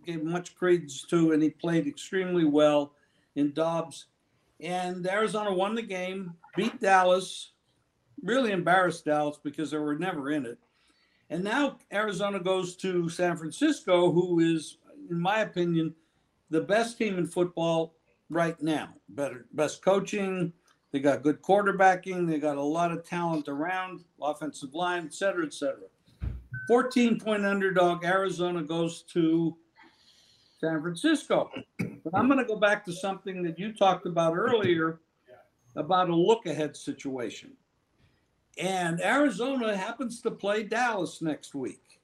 [0.05, 2.93] gave much credence to, and he played extremely well
[3.35, 4.07] in Dobbs
[4.63, 7.51] and Arizona won the game, beat Dallas,
[8.23, 10.57] really embarrassed Dallas because they were never in it.
[11.29, 14.77] And now Arizona goes to San Francisco, who is,
[15.09, 15.93] in my opinion,
[16.49, 17.95] the best team in football
[18.33, 18.89] right now.
[19.09, 20.53] Better, best coaching.
[20.91, 22.27] They got good quarterbacking.
[22.27, 25.87] They got a lot of talent around, offensive line, et cetera, et cetera.
[26.67, 28.05] 14 point underdog.
[28.05, 29.57] Arizona goes to
[30.59, 31.49] San Francisco.
[31.79, 34.99] But I'm going to go back to something that you talked about earlier
[35.75, 37.51] about a look ahead situation.
[38.57, 41.99] And Arizona happens to play Dallas next week.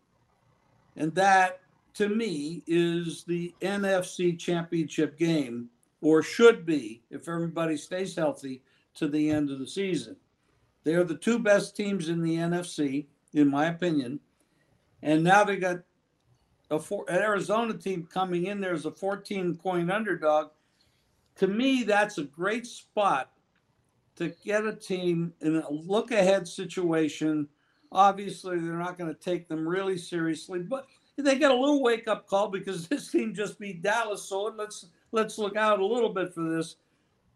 [0.96, 1.62] And that,
[1.96, 5.70] to me, is the NFC championship game,
[6.02, 8.62] or should be, if everybody stays healthy
[8.96, 10.16] to the end of the season.
[10.84, 14.20] They're the two best teams in the NFC, in my opinion.
[15.02, 15.80] And now they got
[16.72, 20.50] a four, an Arizona team coming in there as a 14 point underdog,
[21.38, 23.32] to me, that's a great spot
[24.18, 27.48] to get a team in a look ahead situation.
[27.92, 30.86] Obviously, they're not going to take them really seriously, but
[31.18, 34.24] they get a little wake up call because this team just beat Dallas.
[34.24, 36.76] So let's let's look out a little bit for this.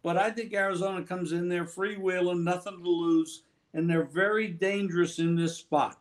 [0.04, 3.44] But I think Arizona comes in there freewheeling, nothing to lose,
[3.74, 6.00] and they're very dangerous in this spot.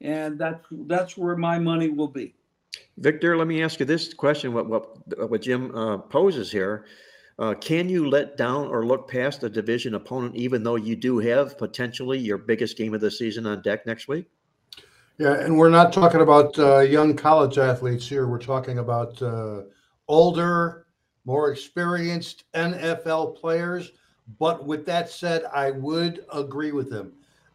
[0.00, 2.34] And that's that's where my money will be.
[2.98, 6.84] Victor, let me ask you this question: What what what Jim uh, poses here?
[7.38, 11.18] Uh, can you let down or look past a division opponent, even though you do
[11.18, 14.26] have potentially your biggest game of the season on deck next week?
[15.18, 18.26] Yeah, and we're not talking about uh, young college athletes here.
[18.26, 19.62] We're talking about uh,
[20.08, 20.86] older,
[21.28, 23.92] more experienced NFL players.
[24.38, 27.12] But with that said, I would agree with him.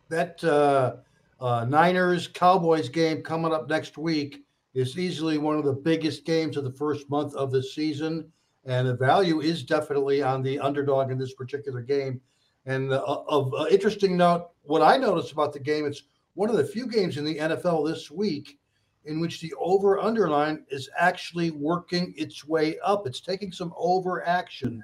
[0.09, 0.97] That uh,
[1.43, 4.43] uh, Niners Cowboys game coming up next week
[4.75, 8.31] is easily one of the biggest games of the first month of the season.
[8.65, 12.21] And the value is definitely on the underdog in this particular game.
[12.67, 16.03] And uh, of uh, interesting note, what I noticed about the game, it's
[16.35, 18.59] one of the few games in the NFL this week
[19.05, 23.05] in which the over underline is actually working its way up.
[23.05, 24.83] It's taking some over action,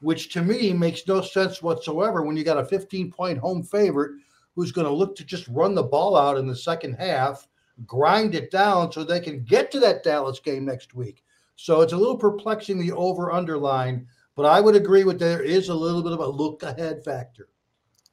[0.00, 4.12] which to me makes no sense whatsoever when you got a 15 point home favorite
[4.54, 7.48] who's going to look to just run the ball out in the second half,
[7.86, 11.22] grind it down so they can get to that Dallas game next week.
[11.56, 15.68] So it's a little perplexing the over underline, but I would agree with there is
[15.68, 17.48] a little bit of a look ahead factor.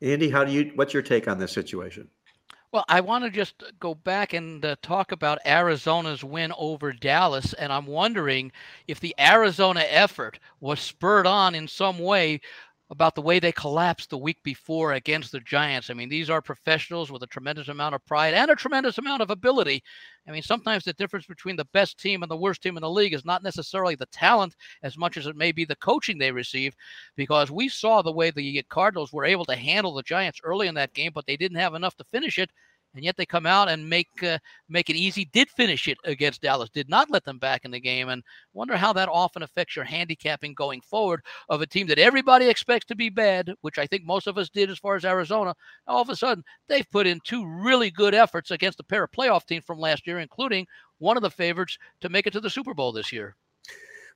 [0.02, 0.72] Andy, how do you?
[0.76, 2.08] What's your take on this situation?
[2.74, 7.54] Well, I want to just go back and uh, talk about Arizona's win over Dallas,
[7.54, 8.52] and I'm wondering
[8.88, 12.42] if the Arizona effort was spurred on in some way
[12.92, 15.90] about the way they collapsed the week before against the Giants.
[15.90, 19.22] I mean, these are professionals with a tremendous amount of pride and a tremendous amount
[19.22, 19.82] of ability.
[20.28, 22.90] I mean, sometimes the difference between the best team and the worst team in the
[22.90, 26.34] league is not necessarily the talent as much as it may be the coaching they
[26.34, 26.76] receive,
[27.16, 30.76] because we saw the way the Cardinals were able to handle the Giants early in
[30.76, 32.52] that game, but they didn't have enough to finish it
[32.96, 34.38] and yet they come out and make uh,
[34.70, 35.30] make it easy.
[35.32, 36.70] Did finish it against Dallas.
[36.70, 38.24] Did not let them back in the game, and
[38.54, 42.86] wonder how that often affects your handicapping going forward of a team that everybody expects
[42.88, 45.54] to be bad, which I think most of us did as far as Arizona.
[45.88, 49.12] All of a sudden, they've put in two really good efforts against a pair of
[49.12, 50.68] playoff teams from last year, including
[51.00, 53.36] one of the favorites to make it to the Super Bowl this year.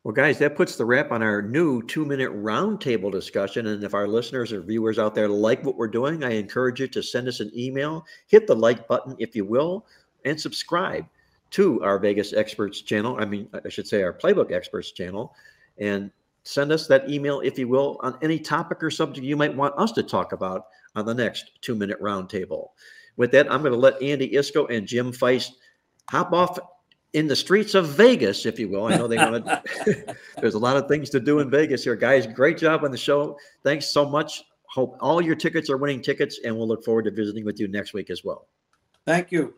[0.05, 3.65] Well, guys, that puts the wrap on our new two minute roundtable discussion.
[3.65, 6.87] And if our listeners or viewers out there like what we're doing, I encourage you
[6.89, 9.87] to send us an email, hit the like button, if you will,
[10.23, 11.07] and subscribe
[11.49, 13.17] to our Vegas Experts channel.
[13.19, 15.33] I mean, I should say our Playbook Experts channel.
[15.79, 16.11] And
[16.43, 19.73] send us that email, if you will, on any topic or subject you might want
[19.75, 22.67] us to talk about on the next two minute roundtable.
[23.17, 25.53] With that, I'm going to let Andy Iskoe and Jim Feist
[26.11, 26.59] hop off
[27.15, 28.85] in the streets of Vegas, if you will.
[28.85, 30.15] I know they want to.
[30.41, 32.27] there's a lot of things to do in Vegas here, guys.
[32.27, 33.39] Great job on the show.
[33.63, 34.43] Thanks so much.
[34.65, 37.69] Hope all your tickets are winning tickets, and we'll look forward to visiting with you
[37.69, 38.47] next week as well.
[39.05, 39.53] Thank you.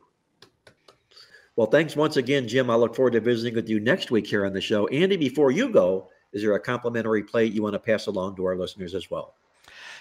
[1.56, 2.70] Well, thanks once again, Jim.
[2.70, 4.86] I look forward to visiting with you next week here on the show.
[4.90, 8.46] Andy, before you go, is there a complimentary plate you want to pass along to
[8.46, 9.34] our listeners as well?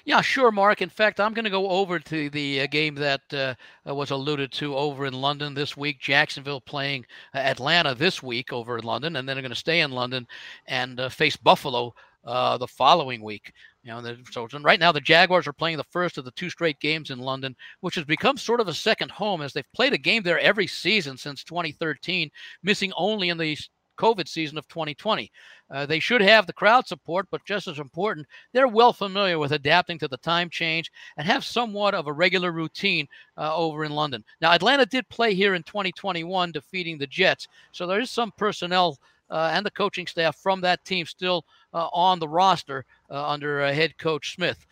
[0.07, 0.83] Yeah, sure, Mark.
[0.83, 3.55] In fact, I'm going to go over to the uh, game that uh,
[3.93, 5.99] was alluded to over in London this week.
[5.99, 7.05] Jacksonville playing
[7.35, 10.25] uh, Atlanta this week over in London, and then they're going to stay in London
[10.69, 11.93] and uh, face Buffalo
[12.25, 13.53] uh, the following week.
[13.83, 16.79] You know, so right now the Jaguars are playing the first of the two straight
[16.79, 19.99] games in London, which has become sort of a second home as they've played a
[19.99, 22.31] game there every season since 2013,
[22.63, 23.59] missing only in the
[23.97, 25.31] COVID season of 2020.
[25.71, 29.53] Uh, they should have the crowd support, but just as important, they're well familiar with
[29.53, 33.93] adapting to the time change and have somewhat of a regular routine uh, over in
[33.93, 34.25] London.
[34.41, 38.99] Now, Atlanta did play here in 2021, defeating the Jets, so there is some personnel.
[39.29, 41.45] Uh, and the coaching staff from that team still
[41.75, 44.65] uh, on the roster uh, under uh, head coach Smith.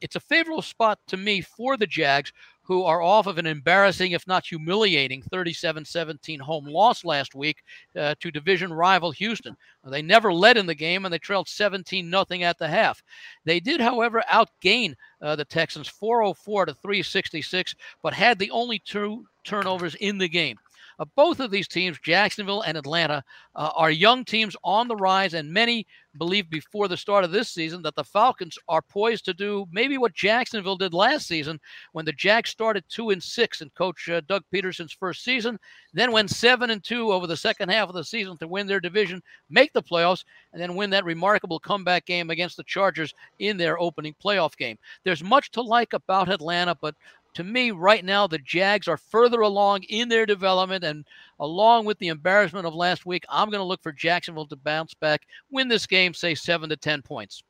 [0.00, 2.32] it's a favorable spot to me for the Jags,
[2.70, 7.64] who are off of an embarrassing, if not humiliating, 37 17 home loss last week
[7.96, 9.56] uh, to division rival Houston.
[9.84, 13.02] They never led in the game and they trailed 17 0 at the half.
[13.44, 17.74] They did, however, outgain uh, the Texans 404 to 366,
[18.04, 20.56] but had the only two turnovers in the game.
[21.00, 23.24] Uh, both of these teams, Jacksonville and Atlanta,
[23.56, 25.86] uh, are young teams on the rise, and many
[26.18, 29.96] believed before the start of this season that the Falcons are poised to do maybe
[29.96, 31.60] what Jacksonville did last season
[31.92, 35.58] when the Jacks started two and six in Coach uh, Doug Pederson's first season,
[35.92, 38.80] then went seven and two over the second half of the season to win their
[38.80, 43.56] division, make the playoffs, and then win that remarkable comeback game against the Chargers in
[43.56, 44.78] their opening playoff game.
[45.04, 46.94] There's much to like about Atlanta, but
[47.34, 50.84] to me, right now, the Jags are further along in their development.
[50.84, 51.06] And
[51.38, 54.94] along with the embarrassment of last week, I'm going to look for Jacksonville to bounce
[54.94, 57.42] back, win this game, say seven to 10 points.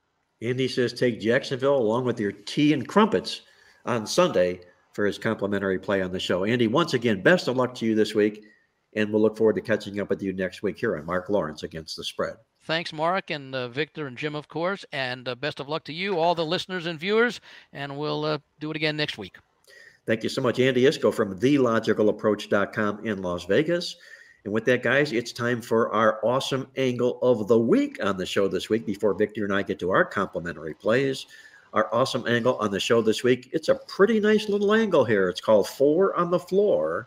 [0.43, 3.43] Andy says take Jacksonville along with your tea and crumpets
[3.85, 4.61] on Sunday
[4.93, 6.45] for his complimentary play on the show.
[6.45, 8.45] Andy, once again, best of luck to you this week.
[8.97, 11.63] And we'll look forward to catching up with you next week here on Mark Lawrence
[11.63, 12.35] Against the Spread.
[12.65, 14.85] Thanks, Mark and uh, Victor and Jim, of course.
[14.93, 17.41] And uh, best of luck to you, all the listeners and viewers.
[17.73, 19.37] And we'll uh, do it again next week.
[20.07, 23.97] Thank you so much, Andy Iskoe from TheLogicalApproach.com in Las Vegas.
[24.45, 28.25] And with that, guys, it's time for our awesome angle of the week on the
[28.25, 31.27] show this week before Victor and I get to our complimentary plays.
[31.75, 35.29] Our awesome angle on the show this week, it's a pretty nice little angle here.
[35.29, 37.07] It's called Four on the Floor.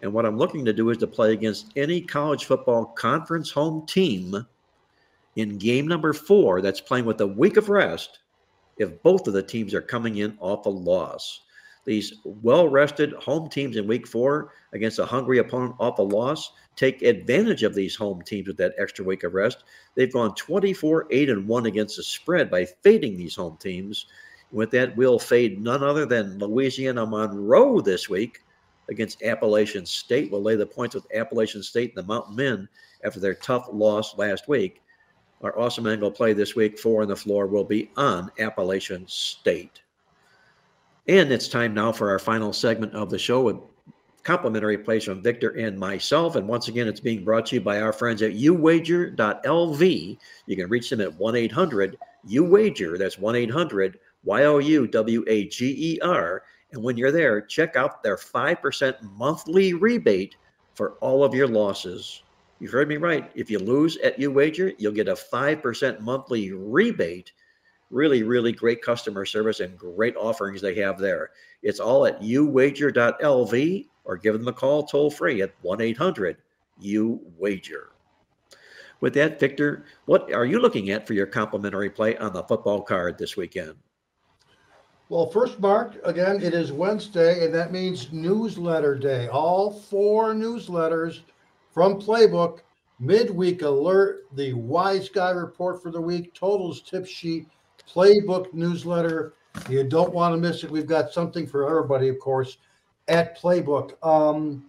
[0.00, 3.84] And what I'm looking to do is to play against any college football conference home
[3.86, 4.46] team
[5.36, 8.20] in game number four that's playing with a week of rest
[8.78, 11.40] if both of the teams are coming in off a loss.
[11.84, 16.52] These well rested home teams in week four against a hungry opponent off a loss
[16.76, 19.64] take advantage of these home teams with that extra week of rest.
[19.94, 24.06] They've gone 24 8 and 1 against the spread by fading these home teams.
[24.52, 28.42] With that, we'll fade none other than Louisiana Monroe this week
[28.88, 30.32] against Appalachian State.
[30.32, 32.68] We'll lay the points with Appalachian State and the Mountain Men
[33.04, 34.82] after their tough loss last week.
[35.42, 39.82] Our awesome angle play this week, four on the floor, will be on Appalachian State.
[41.10, 43.56] And it's time now for our final segment of the show with
[44.22, 46.36] complimentary plays from Victor and myself.
[46.36, 50.18] And once again, it's being brought to you by our friends at youwager.lv.
[50.46, 52.96] You can reach them at 1 800 YouWager.
[52.96, 56.44] That's 1 800 Y O U W A G E R.
[56.70, 60.36] And when you're there, check out their 5% monthly rebate
[60.76, 62.22] for all of your losses.
[62.60, 63.28] You heard me right.
[63.34, 67.32] If you lose at YouWager, you'll get a 5% monthly rebate.
[67.90, 71.30] Really, really great customer service and great offerings they have there.
[71.62, 76.36] It's all at youwager.lv or give them a call toll free at 1 800
[76.78, 77.90] You Wager.
[79.00, 82.82] With that, Victor, what are you looking at for your complimentary play on the football
[82.82, 83.74] card this weekend?
[85.08, 89.26] Well, first, Mark, again, it is Wednesday, and that means newsletter day.
[89.26, 91.22] All four newsletters
[91.72, 92.60] from Playbook,
[93.00, 97.48] midweek alert, the Wise Guy report for the week, totals tip sheet,
[97.92, 99.34] Playbook newsletter.
[99.68, 100.70] You don't want to miss it.
[100.70, 102.58] We've got something for everybody, of course,
[103.08, 103.94] at Playbook.
[104.06, 104.64] Um,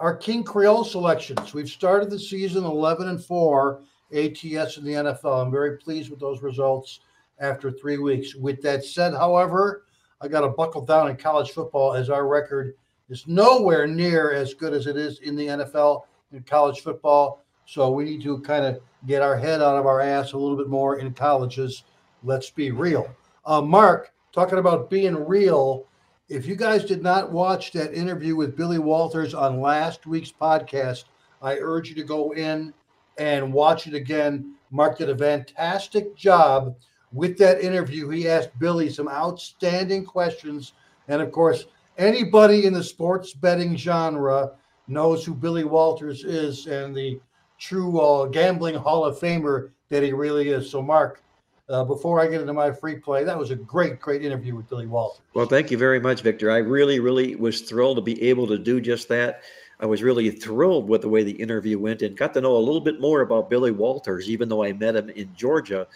[0.00, 1.54] our King Creole selections.
[1.54, 3.80] We've started the season 11 and 4
[4.12, 5.44] ATS in the NFL.
[5.44, 7.00] I'm very pleased with those results
[7.40, 8.34] after three weeks.
[8.34, 9.84] With that said, however,
[10.20, 12.74] I got to buckle down in college football as our record
[13.08, 17.44] is nowhere near as good as it is in the NFL in college football.
[17.66, 20.56] So we need to kind of get our head out of our ass a little
[20.56, 21.84] bit more in colleges.
[22.24, 23.14] Let's be real.
[23.44, 25.86] Uh, Mark, talking about being real,
[26.28, 31.04] if you guys did not watch that interview with Billy Walters on last week's podcast,
[31.40, 32.74] I urge you to go in
[33.18, 34.54] and watch it again.
[34.70, 36.76] Mark did a fantastic job
[37.12, 38.08] with that interview.
[38.08, 40.72] He asked Billy some outstanding questions.
[41.06, 41.66] And of course,
[41.96, 44.52] anybody in the sports betting genre
[44.88, 47.20] knows who Billy Walters is and the
[47.58, 50.70] true uh, gambling Hall of Famer that he really is.
[50.70, 51.22] So, Mark,
[51.68, 54.68] uh, before I get into my free play, that was a great, great interview with
[54.68, 55.20] Billy Walters.
[55.34, 56.50] Well, thank you very much, Victor.
[56.50, 59.42] I really, really was thrilled to be able to do just that.
[59.80, 62.58] I was really thrilled with the way the interview went and got to know a
[62.58, 65.86] little bit more about Billy Walters, even though I met him in Georgia.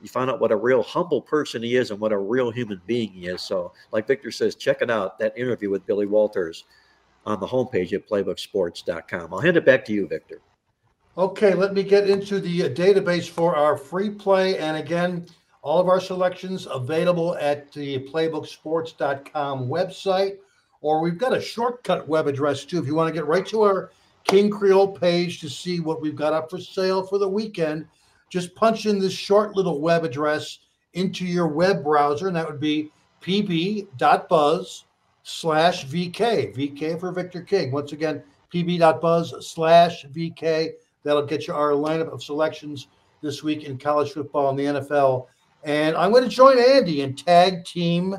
[0.00, 2.80] You find out what a real humble person he is and what a real human
[2.86, 3.40] being he is.
[3.40, 6.64] So, like Victor says, check it out that interview with Billy Walters
[7.24, 9.32] on the homepage at playbooksports.com.
[9.32, 10.40] I'll hand it back to you, Victor.
[11.16, 14.58] Okay, let me get into the database for our free play.
[14.58, 15.26] And again,
[15.62, 20.38] all of our selections available at the playbooksports.com website.
[20.80, 22.80] Or we've got a shortcut web address too.
[22.80, 23.90] If you want to get right to our
[24.24, 27.86] King Creole page to see what we've got up for sale for the weekend,
[28.28, 30.58] just punch in this short little web address
[30.94, 32.90] into your web browser, and that would be
[33.22, 34.84] pb.buzz
[35.22, 36.54] slash VK.
[36.54, 37.70] VK for Victor King.
[37.70, 38.20] Once again,
[38.52, 40.72] pb.buzz slash VK.
[41.04, 42.88] That'll get you our lineup of selections
[43.22, 45.26] this week in college football and the NFL.
[45.62, 48.16] And I'm going to join Andy and tag team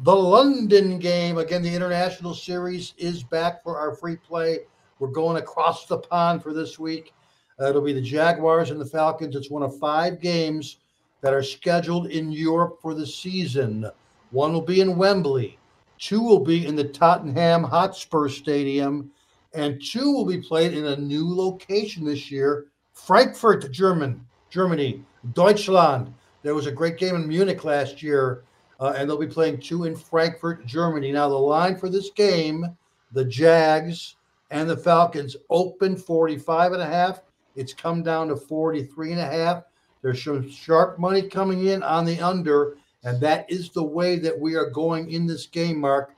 [0.00, 1.38] the London game.
[1.38, 4.60] Again, the international series is back for our free play.
[4.98, 7.12] We're going across the pond for this week.
[7.60, 9.36] Uh, it'll be the Jaguars and the Falcons.
[9.36, 10.78] It's one of five games
[11.20, 13.90] that are scheduled in Europe for the season.
[14.30, 15.58] One will be in Wembley.
[15.98, 19.10] Two will be in the Tottenham Hotspur Stadium,
[19.54, 25.04] and two will be played in a new location this year, Frankfurt, German, Germany,
[25.34, 26.12] Deutschland.
[26.42, 28.44] There was a great game in Munich last year,
[28.78, 31.12] uh, and they'll be playing two in Frankfurt, Germany.
[31.12, 32.64] Now, the line for this game,
[33.12, 34.16] the Jags
[34.50, 37.22] and the Falcons, open 45 and a half.
[37.56, 39.64] It's come down to 43 and a half.
[40.02, 44.38] There's some sharp money coming in on the under, and that is the way that
[44.38, 46.14] we are going in this game, Mark.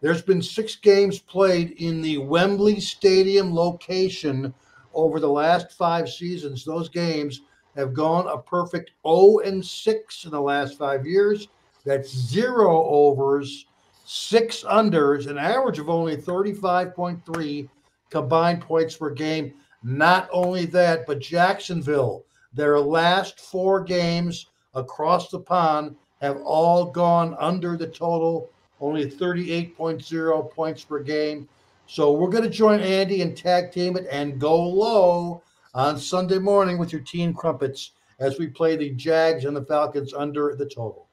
[0.00, 4.54] There's been six games played in the Wembley Stadium location
[4.94, 6.64] over the last five seasons.
[6.64, 7.42] Those games,
[7.76, 11.48] have gone a perfect 0 and 6 in the last five years.
[11.84, 13.66] That's zero overs,
[14.04, 17.68] six unders, an average of only 35.3
[18.10, 19.54] combined points per game.
[19.82, 27.34] Not only that, but Jacksonville, their last four games across the pond have all gone
[27.38, 31.48] under the total, only 38.0 points per game.
[31.86, 35.42] So we're going to join Andy and tag team it and go low
[35.74, 40.14] on Sunday morning with your team crumpets as we play the Jags and the Falcons
[40.14, 41.08] under the total.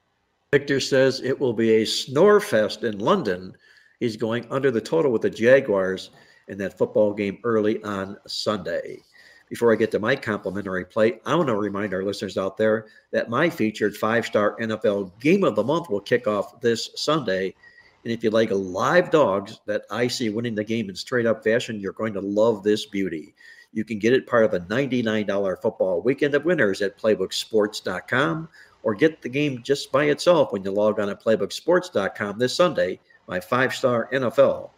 [0.51, 3.53] Victor says it will be a snore fest in London.
[3.99, 6.11] He's going under the total with the Jaguars
[6.47, 9.01] in that football game early on Sunday.
[9.49, 12.87] Before I get to my complimentary play, I want to remind our listeners out there
[13.11, 17.55] that my featured five star NFL game of the month will kick off this Sunday.
[18.03, 21.43] And if you like live dogs that I see winning the game in straight up
[21.43, 23.33] fashion, you're going to love this beauty.
[23.73, 28.49] You can get it part of a $99 football weekend of winners at playbooksports.com
[28.83, 32.99] or get the game just by itself when you log on at playbooksports.com this Sunday,
[33.27, 34.71] my five star NFL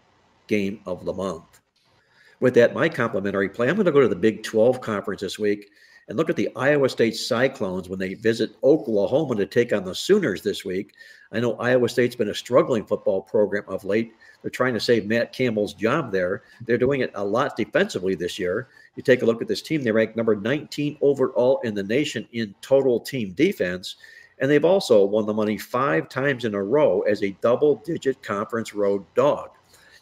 [0.47, 1.48] game of the month.
[2.39, 5.37] With that, my complimentary play, I'm going to go to the Big 12 conference this
[5.37, 5.71] week
[6.07, 9.93] and look at the Iowa State Cyclones when they visit Oklahoma to take on the
[9.93, 10.93] Sooners this week.
[11.31, 14.13] I know Iowa State's been a struggling football program of late.
[14.41, 16.43] They're trying to save Matt Campbell's job there.
[16.65, 18.69] They're doing it a lot defensively this year.
[18.95, 22.27] You take a look at this team, they rank number 19 overall in the nation
[22.31, 23.97] in total team defense.
[24.39, 28.23] And they've also won the money five times in a row as a double digit
[28.23, 29.49] conference road dog.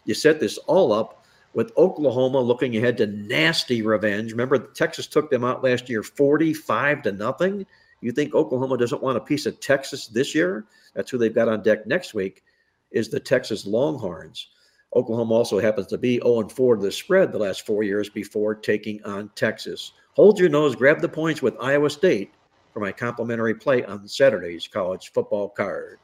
[0.06, 1.17] You set this all up
[1.58, 4.32] with Oklahoma looking ahead to nasty revenge.
[4.32, 7.66] Remember, Texas took them out last year 45 to nothing.
[8.00, 10.66] You think Oklahoma doesn't want a piece of Texas this year?
[10.94, 12.44] That's who they've got on deck next week
[12.92, 14.50] is the Texas Longhorns.
[14.96, 18.54] Oklahoma also happens to be 0 4 to the spread the last four years before
[18.54, 19.94] taking on Texas.
[20.14, 22.36] Hold your nose, grab the points with Iowa State
[22.72, 25.98] for my complimentary play on Saturday's college football card.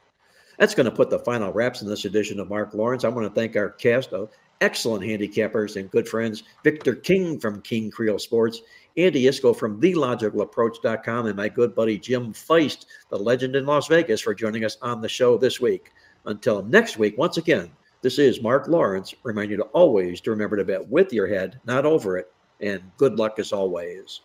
[0.57, 3.03] That's going to put the final wraps in this edition of Mark Lawrence.
[3.03, 4.31] I want to thank our cast of
[4.61, 8.61] excellent handicappers and good friends Victor King from King Creole Sports,
[8.97, 14.21] Andy Iskoe from TheLogicalApproach.com, and my good buddy Jim Feist, the legend in Las Vegas,
[14.21, 15.91] for joining us on the show this week.
[16.25, 17.71] Until next week, once again,
[18.01, 21.59] this is Mark Lawrence, reminding you to always to remember to bet with your head,
[21.65, 24.21] not over it, and good luck as always.